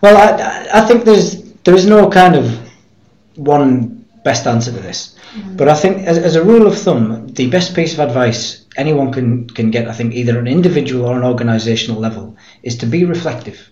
Well, 0.00 0.16
I, 0.16 0.80
I 0.82 0.86
think 0.86 1.04
there's 1.04 1.42
there 1.64 1.74
is 1.74 1.86
no 1.86 2.10
kind 2.10 2.34
of 2.34 2.70
one 3.36 4.04
best 4.24 4.46
answer 4.46 4.72
to 4.72 4.80
this, 4.80 5.18
mm-hmm. 5.34 5.56
but 5.56 5.68
I 5.68 5.74
think 5.74 6.06
as, 6.06 6.18
as 6.18 6.36
a 6.36 6.44
rule 6.44 6.66
of 6.66 6.78
thumb, 6.78 7.28
the 7.28 7.48
best 7.48 7.74
piece 7.74 7.92
of 7.94 8.00
advice 8.00 8.66
anyone 8.76 9.12
can 9.12 9.48
can 9.48 9.70
get, 9.70 9.88
I 9.88 9.92
think, 9.92 10.14
either 10.14 10.34
at 10.34 10.40
an 10.40 10.46
individual 10.46 11.06
or 11.06 11.16
an 11.16 11.22
organisational 11.22 11.96
level, 11.96 12.36
is 12.62 12.76
to 12.78 12.86
be 12.86 13.04
reflective 13.04 13.70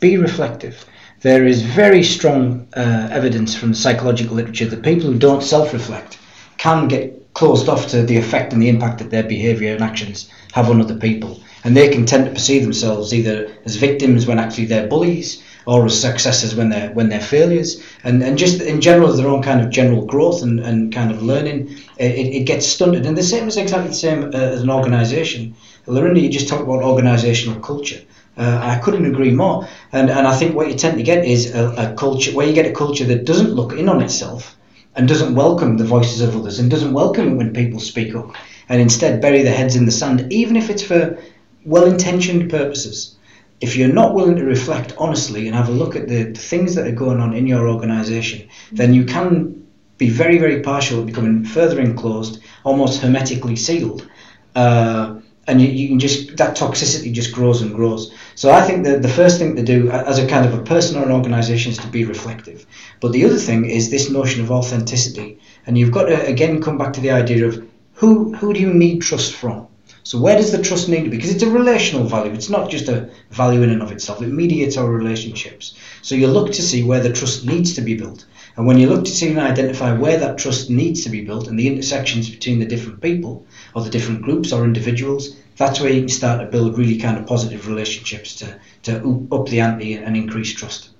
be 0.00 0.16
reflective. 0.16 0.84
There 1.22 1.46
is 1.46 1.60
very 1.60 2.02
strong 2.02 2.66
uh, 2.74 3.08
evidence 3.10 3.54
from 3.54 3.72
the 3.72 3.76
psychological 3.76 4.36
literature 4.36 4.64
that 4.64 4.82
people 4.82 5.10
who 5.12 5.18
don't 5.18 5.42
self 5.42 5.74
reflect 5.74 6.16
can 6.56 6.88
get 6.88 7.34
closed 7.34 7.68
off 7.68 7.88
to 7.88 8.02
the 8.02 8.16
effect 8.16 8.54
and 8.54 8.62
the 8.62 8.70
impact 8.70 9.00
that 9.00 9.10
their 9.10 9.22
behaviour 9.22 9.74
and 9.74 9.84
actions 9.84 10.30
have 10.54 10.70
on 10.70 10.80
other 10.80 10.96
people. 10.96 11.38
And 11.62 11.76
they 11.76 11.90
can 11.90 12.06
tend 12.06 12.24
to 12.24 12.30
perceive 12.30 12.62
themselves 12.62 13.12
either 13.12 13.52
as 13.66 13.76
victims 13.76 14.26
when 14.26 14.38
actually 14.38 14.64
they're 14.64 14.88
bullies, 14.88 15.42
or 15.66 15.84
as 15.84 16.00
successes 16.00 16.54
when 16.54 16.70
they're 16.70 16.90
when 16.92 17.10
they're 17.10 17.20
failures, 17.20 17.82
and 18.02 18.22
and 18.22 18.38
just 18.38 18.62
in 18.62 18.80
general 18.80 19.12
their 19.12 19.28
own 19.28 19.42
kind 19.42 19.60
of 19.60 19.68
general 19.68 20.06
growth 20.06 20.42
and, 20.42 20.58
and 20.60 20.90
kind 20.90 21.10
of 21.10 21.22
learning, 21.22 21.68
it, 21.98 22.28
it 22.38 22.44
gets 22.46 22.64
stunted. 22.66 23.04
And 23.04 23.14
the 23.14 23.22
same 23.22 23.46
is 23.46 23.58
exactly 23.58 23.88
the 23.88 23.94
same 23.94 24.24
uh, 24.34 24.54
as 24.56 24.62
an 24.62 24.70
organisation. 24.70 25.54
Lorinda, 25.86 26.18
you 26.18 26.30
just 26.30 26.48
talked 26.48 26.62
about 26.62 26.80
organisational 26.80 27.62
culture. 27.62 28.00
Uh, 28.40 28.58
I 28.62 28.78
couldn't 28.78 29.04
agree 29.04 29.32
more. 29.32 29.68
And 29.92 30.10
and 30.10 30.26
I 30.26 30.34
think 30.34 30.54
what 30.54 30.68
you 30.68 30.74
tend 30.74 30.96
to 30.96 31.02
get 31.02 31.26
is 31.26 31.54
a, 31.54 31.64
a 31.84 31.94
culture 31.94 32.32
where 32.32 32.46
you 32.46 32.54
get 32.54 32.64
a 32.64 32.72
culture 32.72 33.04
that 33.04 33.26
doesn't 33.26 33.52
look 33.52 33.74
in 33.74 33.86
on 33.88 34.00
itself 34.00 34.56
and 34.96 35.06
doesn't 35.06 35.34
welcome 35.34 35.76
the 35.76 35.84
voices 35.84 36.22
of 36.22 36.34
others 36.34 36.58
and 36.58 36.70
doesn't 36.70 36.94
welcome 36.94 37.36
when 37.36 37.52
people 37.52 37.80
speak 37.80 38.14
up 38.14 38.34
and 38.70 38.80
instead 38.80 39.20
bury 39.20 39.42
their 39.42 39.54
heads 39.54 39.76
in 39.76 39.84
the 39.84 39.92
sand, 39.92 40.32
even 40.32 40.56
if 40.56 40.70
it's 40.70 40.82
for 40.82 41.18
well 41.66 41.84
intentioned 41.84 42.48
purposes. 42.50 43.16
If 43.60 43.76
you're 43.76 43.92
not 43.92 44.14
willing 44.14 44.36
to 44.36 44.44
reflect 44.44 44.94
honestly 44.96 45.46
and 45.46 45.54
have 45.54 45.68
a 45.68 45.72
look 45.72 45.94
at 45.94 46.08
the, 46.08 46.22
the 46.24 46.40
things 46.40 46.74
that 46.76 46.86
are 46.86 46.92
going 47.04 47.20
on 47.20 47.34
in 47.34 47.46
your 47.46 47.68
organisation, 47.68 48.48
then 48.72 48.94
you 48.94 49.04
can 49.04 49.66
be 49.98 50.08
very, 50.08 50.38
very 50.38 50.62
partial 50.62 51.00
at 51.00 51.06
becoming 51.06 51.44
further 51.44 51.78
enclosed, 51.78 52.42
almost 52.64 53.02
hermetically 53.02 53.56
sealed. 53.56 54.08
Uh, 54.56 55.20
and 55.50 55.60
you, 55.60 55.68
you 55.68 55.88
can 55.88 55.98
just 55.98 56.36
that 56.36 56.56
toxicity 56.56 57.12
just 57.12 57.32
grows 57.32 57.60
and 57.60 57.74
grows. 57.74 58.12
So 58.36 58.50
I 58.50 58.62
think 58.62 58.84
that 58.84 59.02
the 59.02 59.08
first 59.08 59.38
thing 59.38 59.56
to 59.56 59.62
do 59.62 59.90
as 59.90 60.18
a 60.18 60.26
kind 60.26 60.46
of 60.46 60.54
a 60.54 60.62
person 60.62 60.96
or 60.96 61.04
an 61.04 61.12
organisation 61.12 61.72
is 61.72 61.78
to 61.78 61.88
be 61.88 62.04
reflective. 62.04 62.66
But 63.00 63.12
the 63.12 63.24
other 63.24 63.36
thing 63.36 63.64
is 63.64 63.90
this 63.90 64.10
notion 64.10 64.42
of 64.42 64.50
authenticity, 64.50 65.38
and 65.66 65.76
you've 65.76 65.92
got 65.92 66.04
to 66.04 66.26
again 66.26 66.62
come 66.62 66.78
back 66.78 66.92
to 66.94 67.00
the 67.00 67.10
idea 67.10 67.46
of 67.46 67.66
who 67.94 68.34
who 68.36 68.52
do 68.54 68.60
you 68.60 68.72
need 68.72 69.00
trust 69.00 69.34
from. 69.34 69.66
So 70.02 70.18
where 70.18 70.36
does 70.36 70.52
the 70.52 70.62
trust 70.62 70.88
need 70.88 71.04
to 71.04 71.10
be? 71.10 71.16
Because 71.16 71.34
it's 71.34 71.42
a 71.42 71.50
relational 71.50 72.04
value. 72.04 72.32
It's 72.32 72.48
not 72.48 72.70
just 72.70 72.88
a 72.88 73.10
value 73.30 73.62
in 73.62 73.70
and 73.70 73.82
of 73.82 73.92
itself. 73.92 74.22
It 74.22 74.28
mediates 74.28 74.76
our 74.76 74.90
relationships. 74.90 75.74
So 76.02 76.14
you 76.14 76.26
look 76.26 76.52
to 76.52 76.62
see 76.62 76.82
where 76.82 77.00
the 77.00 77.12
trust 77.12 77.44
needs 77.44 77.74
to 77.74 77.82
be 77.82 77.96
built. 77.96 78.24
And 78.56 78.66
when 78.66 78.78
you 78.78 78.88
look 78.88 79.04
to 79.04 79.10
see 79.10 79.28
and 79.28 79.38
identify 79.38 79.92
where 79.92 80.18
that 80.18 80.38
trust 80.38 80.70
needs 80.70 81.04
to 81.04 81.10
be 81.10 81.24
built 81.24 81.48
and 81.48 81.58
the 81.58 81.68
intersections 81.68 82.28
between 82.28 82.58
the 82.58 82.66
different 82.66 83.00
people 83.00 83.46
or 83.74 83.82
the 83.82 83.90
different 83.90 84.22
groups 84.22 84.52
or 84.52 84.64
individuals, 84.64 85.36
that's 85.56 85.80
where 85.80 85.90
you 85.90 86.00
can 86.00 86.08
start 86.08 86.40
to 86.40 86.46
build 86.46 86.78
really 86.78 86.98
kind 86.98 87.18
of 87.18 87.26
positive 87.26 87.68
relationships 87.68 88.34
to, 88.36 88.58
to 88.82 89.28
up 89.32 89.46
the 89.48 89.60
ante 89.60 89.94
and 89.94 90.16
increase 90.16 90.52
trust. 90.52 90.90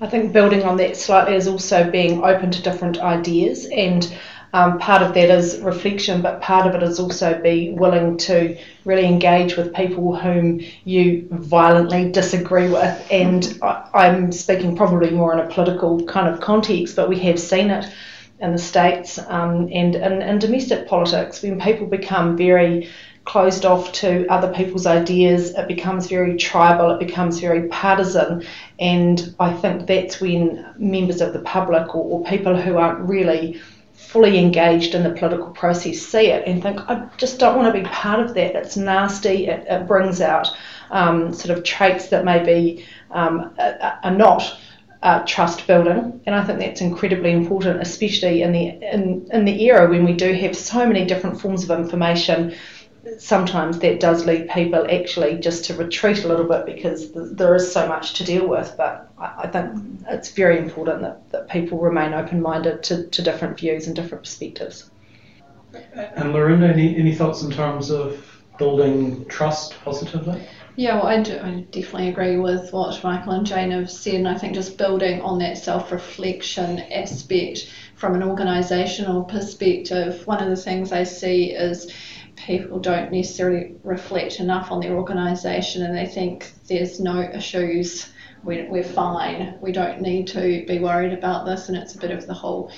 I 0.00 0.06
think 0.06 0.32
building 0.32 0.62
on 0.62 0.76
that 0.78 0.96
slightly 0.96 1.34
is 1.34 1.48
also 1.48 1.90
being 1.90 2.22
open 2.22 2.50
to 2.50 2.62
different 2.62 2.98
ideas 2.98 3.66
and 3.66 4.14
um, 4.52 4.78
part 4.78 5.02
of 5.02 5.12
that 5.12 5.28
is 5.28 5.58
reflection, 5.58 6.22
but 6.22 6.40
part 6.40 6.66
of 6.66 6.74
it 6.74 6.82
is 6.82 6.98
also 6.98 7.40
be 7.42 7.72
willing 7.72 8.16
to 8.18 8.56
really 8.86 9.04
engage 9.04 9.56
with 9.56 9.74
people 9.74 10.16
whom 10.16 10.62
you 10.84 11.28
violently 11.30 12.10
disagree 12.10 12.68
with. 12.70 13.06
And 13.10 13.58
I, 13.62 14.06
am 14.06 14.32
speaking 14.32 14.74
probably 14.74 15.10
more 15.10 15.34
in 15.34 15.40
a 15.40 15.52
political 15.52 16.02
kind 16.04 16.28
of 16.32 16.40
context, 16.40 16.96
but 16.96 17.08
we 17.08 17.18
have 17.18 17.38
seen 17.38 17.70
it 17.70 17.92
in 18.40 18.52
the 18.52 18.58
States 18.58 19.18
um, 19.18 19.68
and 19.72 19.94
in, 19.94 20.38
domestic 20.38 20.86
politics 20.88 21.42
when 21.42 21.60
people 21.60 21.86
become 21.86 22.36
very 22.36 22.88
closed 23.24 23.64
off 23.64 23.90
to 23.92 24.26
other 24.28 24.52
people's 24.54 24.86
ideas, 24.86 25.50
it 25.54 25.66
becomes 25.66 26.06
very 26.06 26.36
tribal, 26.36 26.92
it 26.92 27.00
becomes 27.00 27.40
very 27.40 27.66
partisan, 27.68 28.44
and 28.78 29.34
I 29.40 29.52
think 29.52 29.86
that's 29.86 30.20
when 30.20 30.64
members 30.78 31.20
of 31.20 31.32
the 31.32 31.40
public 31.40 31.94
or, 31.94 32.04
or 32.04 32.24
people 32.24 32.56
who 32.56 32.76
aren't 32.76 33.00
really 33.00 33.60
fully 33.94 34.38
engaged 34.38 34.94
in 34.94 35.02
the 35.02 35.10
political 35.10 35.50
process 35.50 35.98
see 35.98 36.28
it 36.28 36.46
and 36.46 36.62
think, 36.62 36.78
I 36.88 37.08
just 37.16 37.40
don't 37.40 37.56
want 37.56 37.74
to 37.74 37.82
be 37.82 37.88
part 37.88 38.20
of 38.20 38.34
that. 38.34 38.54
It's 38.54 38.76
nasty. 38.76 39.48
It, 39.48 39.66
it 39.68 39.86
brings 39.88 40.20
out 40.20 40.48
um, 40.90 41.34
sort 41.34 41.56
of 41.56 41.64
traits 41.64 42.08
that 42.08 42.24
maybe 42.24 42.86
um, 43.10 43.54
are 43.58 44.10
not 44.12 44.58
uh, 45.06 45.22
trust 45.24 45.68
building, 45.68 46.20
and 46.26 46.34
I 46.34 46.44
think 46.44 46.58
that's 46.58 46.80
incredibly 46.80 47.30
important, 47.30 47.80
especially 47.80 48.42
in 48.42 48.50
the 48.50 48.64
in, 48.92 49.28
in 49.32 49.44
the 49.44 49.64
era 49.64 49.88
when 49.88 50.04
we 50.04 50.12
do 50.12 50.32
have 50.32 50.56
so 50.56 50.84
many 50.84 51.04
different 51.04 51.40
forms 51.40 51.62
of 51.62 51.70
information 51.78 52.54
sometimes 53.18 53.78
that 53.78 54.00
does 54.00 54.26
lead 54.26 54.50
people 54.50 54.84
actually 54.90 55.36
just 55.38 55.64
to 55.64 55.74
retreat 55.74 56.24
a 56.24 56.28
little 56.28 56.44
bit 56.44 56.66
because 56.66 57.12
th- 57.12 57.28
there 57.32 57.54
is 57.54 57.72
so 57.72 57.86
much 57.86 58.14
to 58.14 58.24
deal 58.24 58.48
with. 58.48 58.74
But 58.76 59.08
I, 59.16 59.42
I 59.44 59.46
think 59.46 60.00
it's 60.08 60.32
very 60.32 60.58
important 60.58 61.02
that, 61.02 61.30
that 61.30 61.48
people 61.48 61.78
remain 61.78 62.14
open 62.14 62.42
minded 62.42 62.82
to, 62.84 63.06
to 63.06 63.22
different 63.22 63.58
views 63.60 63.86
and 63.86 63.94
different 63.94 64.24
perspectives. 64.24 64.90
And 65.94 66.32
Lorinda, 66.32 66.66
any, 66.66 66.96
any 66.96 67.14
thoughts 67.14 67.42
in 67.42 67.52
terms 67.52 67.90
of 67.90 68.24
building 68.58 69.24
trust 69.26 69.76
positively? 69.84 70.42
Yeah, 70.78 70.96
well, 70.96 71.06
I, 71.06 71.22
do, 71.22 71.38
I 71.38 71.64
definitely 71.70 72.08
agree 72.10 72.36
with 72.36 72.70
what 72.70 73.02
Michael 73.02 73.32
and 73.32 73.46
Jane 73.46 73.70
have 73.70 73.90
said, 73.90 74.16
and 74.16 74.28
I 74.28 74.36
think 74.36 74.54
just 74.54 74.76
building 74.76 75.22
on 75.22 75.38
that 75.38 75.56
self 75.56 75.90
reflection 75.90 76.80
aspect 76.92 77.66
from 77.94 78.14
an 78.14 78.20
organisational 78.20 79.26
perspective, 79.26 80.26
one 80.26 80.42
of 80.42 80.50
the 80.50 80.56
things 80.56 80.92
I 80.92 81.04
see 81.04 81.52
is 81.52 81.90
people 82.36 82.78
don't 82.78 83.10
necessarily 83.10 83.74
reflect 83.84 84.38
enough 84.38 84.70
on 84.70 84.80
their 84.80 84.98
organisation 84.98 85.82
and 85.82 85.96
they 85.96 86.04
think 86.04 86.52
there's 86.68 87.00
no 87.00 87.20
issues, 87.22 88.12
we're, 88.44 88.68
we're 88.68 88.84
fine, 88.84 89.56
we 89.62 89.72
don't 89.72 90.02
need 90.02 90.26
to 90.28 90.62
be 90.66 90.78
worried 90.78 91.14
about 91.14 91.46
this, 91.46 91.68
and 91.68 91.78
it's 91.78 91.94
a 91.94 91.98
bit 91.98 92.10
of 92.10 92.26
the 92.26 92.34
whole 92.34 92.70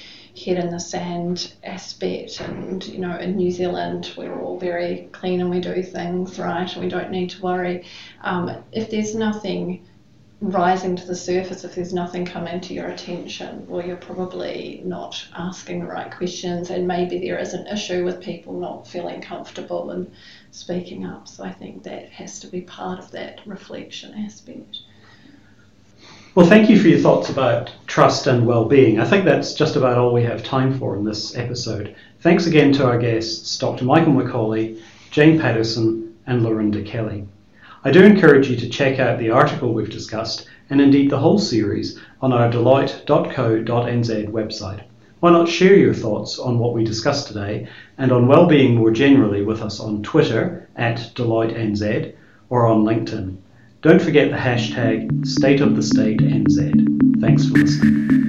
head 0.44 0.58
in 0.58 0.70
the 0.70 0.80
sand 0.80 1.52
aspect. 1.64 2.40
And 2.40 2.86
you 2.86 2.98
know, 2.98 3.16
in 3.16 3.36
New 3.36 3.50
Zealand, 3.50 4.12
we're 4.16 4.40
all 4.40 4.58
very 4.58 5.08
clean 5.12 5.40
and 5.40 5.50
we 5.50 5.60
do 5.60 5.82
things 5.82 6.38
right, 6.38 6.72
and 6.72 6.82
we 6.82 6.90
don't 6.90 7.10
need 7.10 7.30
to 7.30 7.42
worry. 7.42 7.84
Um, 8.22 8.62
if 8.72 8.90
there's 8.90 9.14
nothing 9.14 9.86
rising 10.40 10.94
to 10.94 11.04
the 11.04 11.16
surface 11.16 11.64
if 11.64 11.74
there's 11.74 11.92
nothing 11.92 12.24
coming 12.24 12.60
to 12.60 12.72
your 12.72 12.86
attention 12.86 13.66
well 13.66 13.84
you're 13.84 13.96
probably 13.96 14.80
not 14.84 15.26
asking 15.34 15.80
the 15.80 15.86
right 15.86 16.14
questions 16.14 16.70
and 16.70 16.86
maybe 16.86 17.18
there 17.18 17.38
is 17.38 17.54
an 17.54 17.66
issue 17.66 18.04
with 18.04 18.22
people 18.22 18.60
not 18.60 18.86
feeling 18.86 19.20
comfortable 19.20 19.90
and 19.90 20.08
speaking 20.52 21.04
up 21.04 21.26
so 21.26 21.42
i 21.42 21.50
think 21.50 21.82
that 21.82 22.08
has 22.10 22.38
to 22.38 22.46
be 22.46 22.60
part 22.60 23.00
of 23.00 23.10
that 23.10 23.40
reflection 23.46 24.14
aspect 24.14 24.78
well 26.34 26.46
thank 26.46 26.68
you 26.68 26.78
for 26.80 26.88
your 26.88 26.98
thoughts 26.98 27.30
about 27.30 27.72
trust 27.86 28.26
and 28.26 28.46
well-being 28.46 29.00
i 29.00 29.04
think 29.04 29.24
that's 29.24 29.54
just 29.54 29.76
about 29.76 29.98
all 29.98 30.12
we 30.12 30.22
have 30.22 30.42
time 30.42 30.78
for 30.78 30.96
in 30.96 31.04
this 31.04 31.36
episode 31.36 31.94
thanks 32.20 32.46
again 32.46 32.72
to 32.72 32.86
our 32.86 32.98
guests 32.98 33.58
dr 33.58 33.84
michael 33.84 34.12
macaulay 34.12 34.76
jane 35.10 35.38
patterson 35.40 36.14
and 36.26 36.42
lorinda 36.42 36.82
kelly 36.82 37.26
I 37.84 37.92
do 37.92 38.02
encourage 38.02 38.50
you 38.50 38.56
to 38.56 38.68
check 38.68 38.98
out 38.98 39.20
the 39.20 39.30
article 39.30 39.72
we've 39.72 39.88
discussed 39.88 40.48
and 40.68 40.80
indeed 40.80 41.10
the 41.10 41.20
whole 41.20 41.38
series 41.38 41.98
on 42.20 42.32
our 42.32 42.50
deloitte.co.nz 42.50 44.28
website. 44.28 44.82
Why 45.20 45.30
not 45.30 45.48
share 45.48 45.76
your 45.76 45.94
thoughts 45.94 46.40
on 46.40 46.58
what 46.58 46.74
we 46.74 46.82
discussed 46.82 47.28
today 47.28 47.68
and 47.96 48.10
on 48.10 48.26
well-being 48.26 48.74
more 48.74 48.90
generally 48.90 49.44
with 49.44 49.62
us 49.62 49.78
on 49.78 50.02
Twitter 50.02 50.68
at 50.74 51.12
DeloitteNZ 51.14 52.14
or 52.50 52.66
on 52.66 52.82
LinkedIn. 52.82 53.36
Don't 53.80 54.02
forget 54.02 54.32
the 54.32 54.36
hashtag 54.36 55.08
StateOfTheStateNZ. 55.20 57.20
Thanks 57.20 57.46
for 57.46 57.58
listening. 57.58 58.27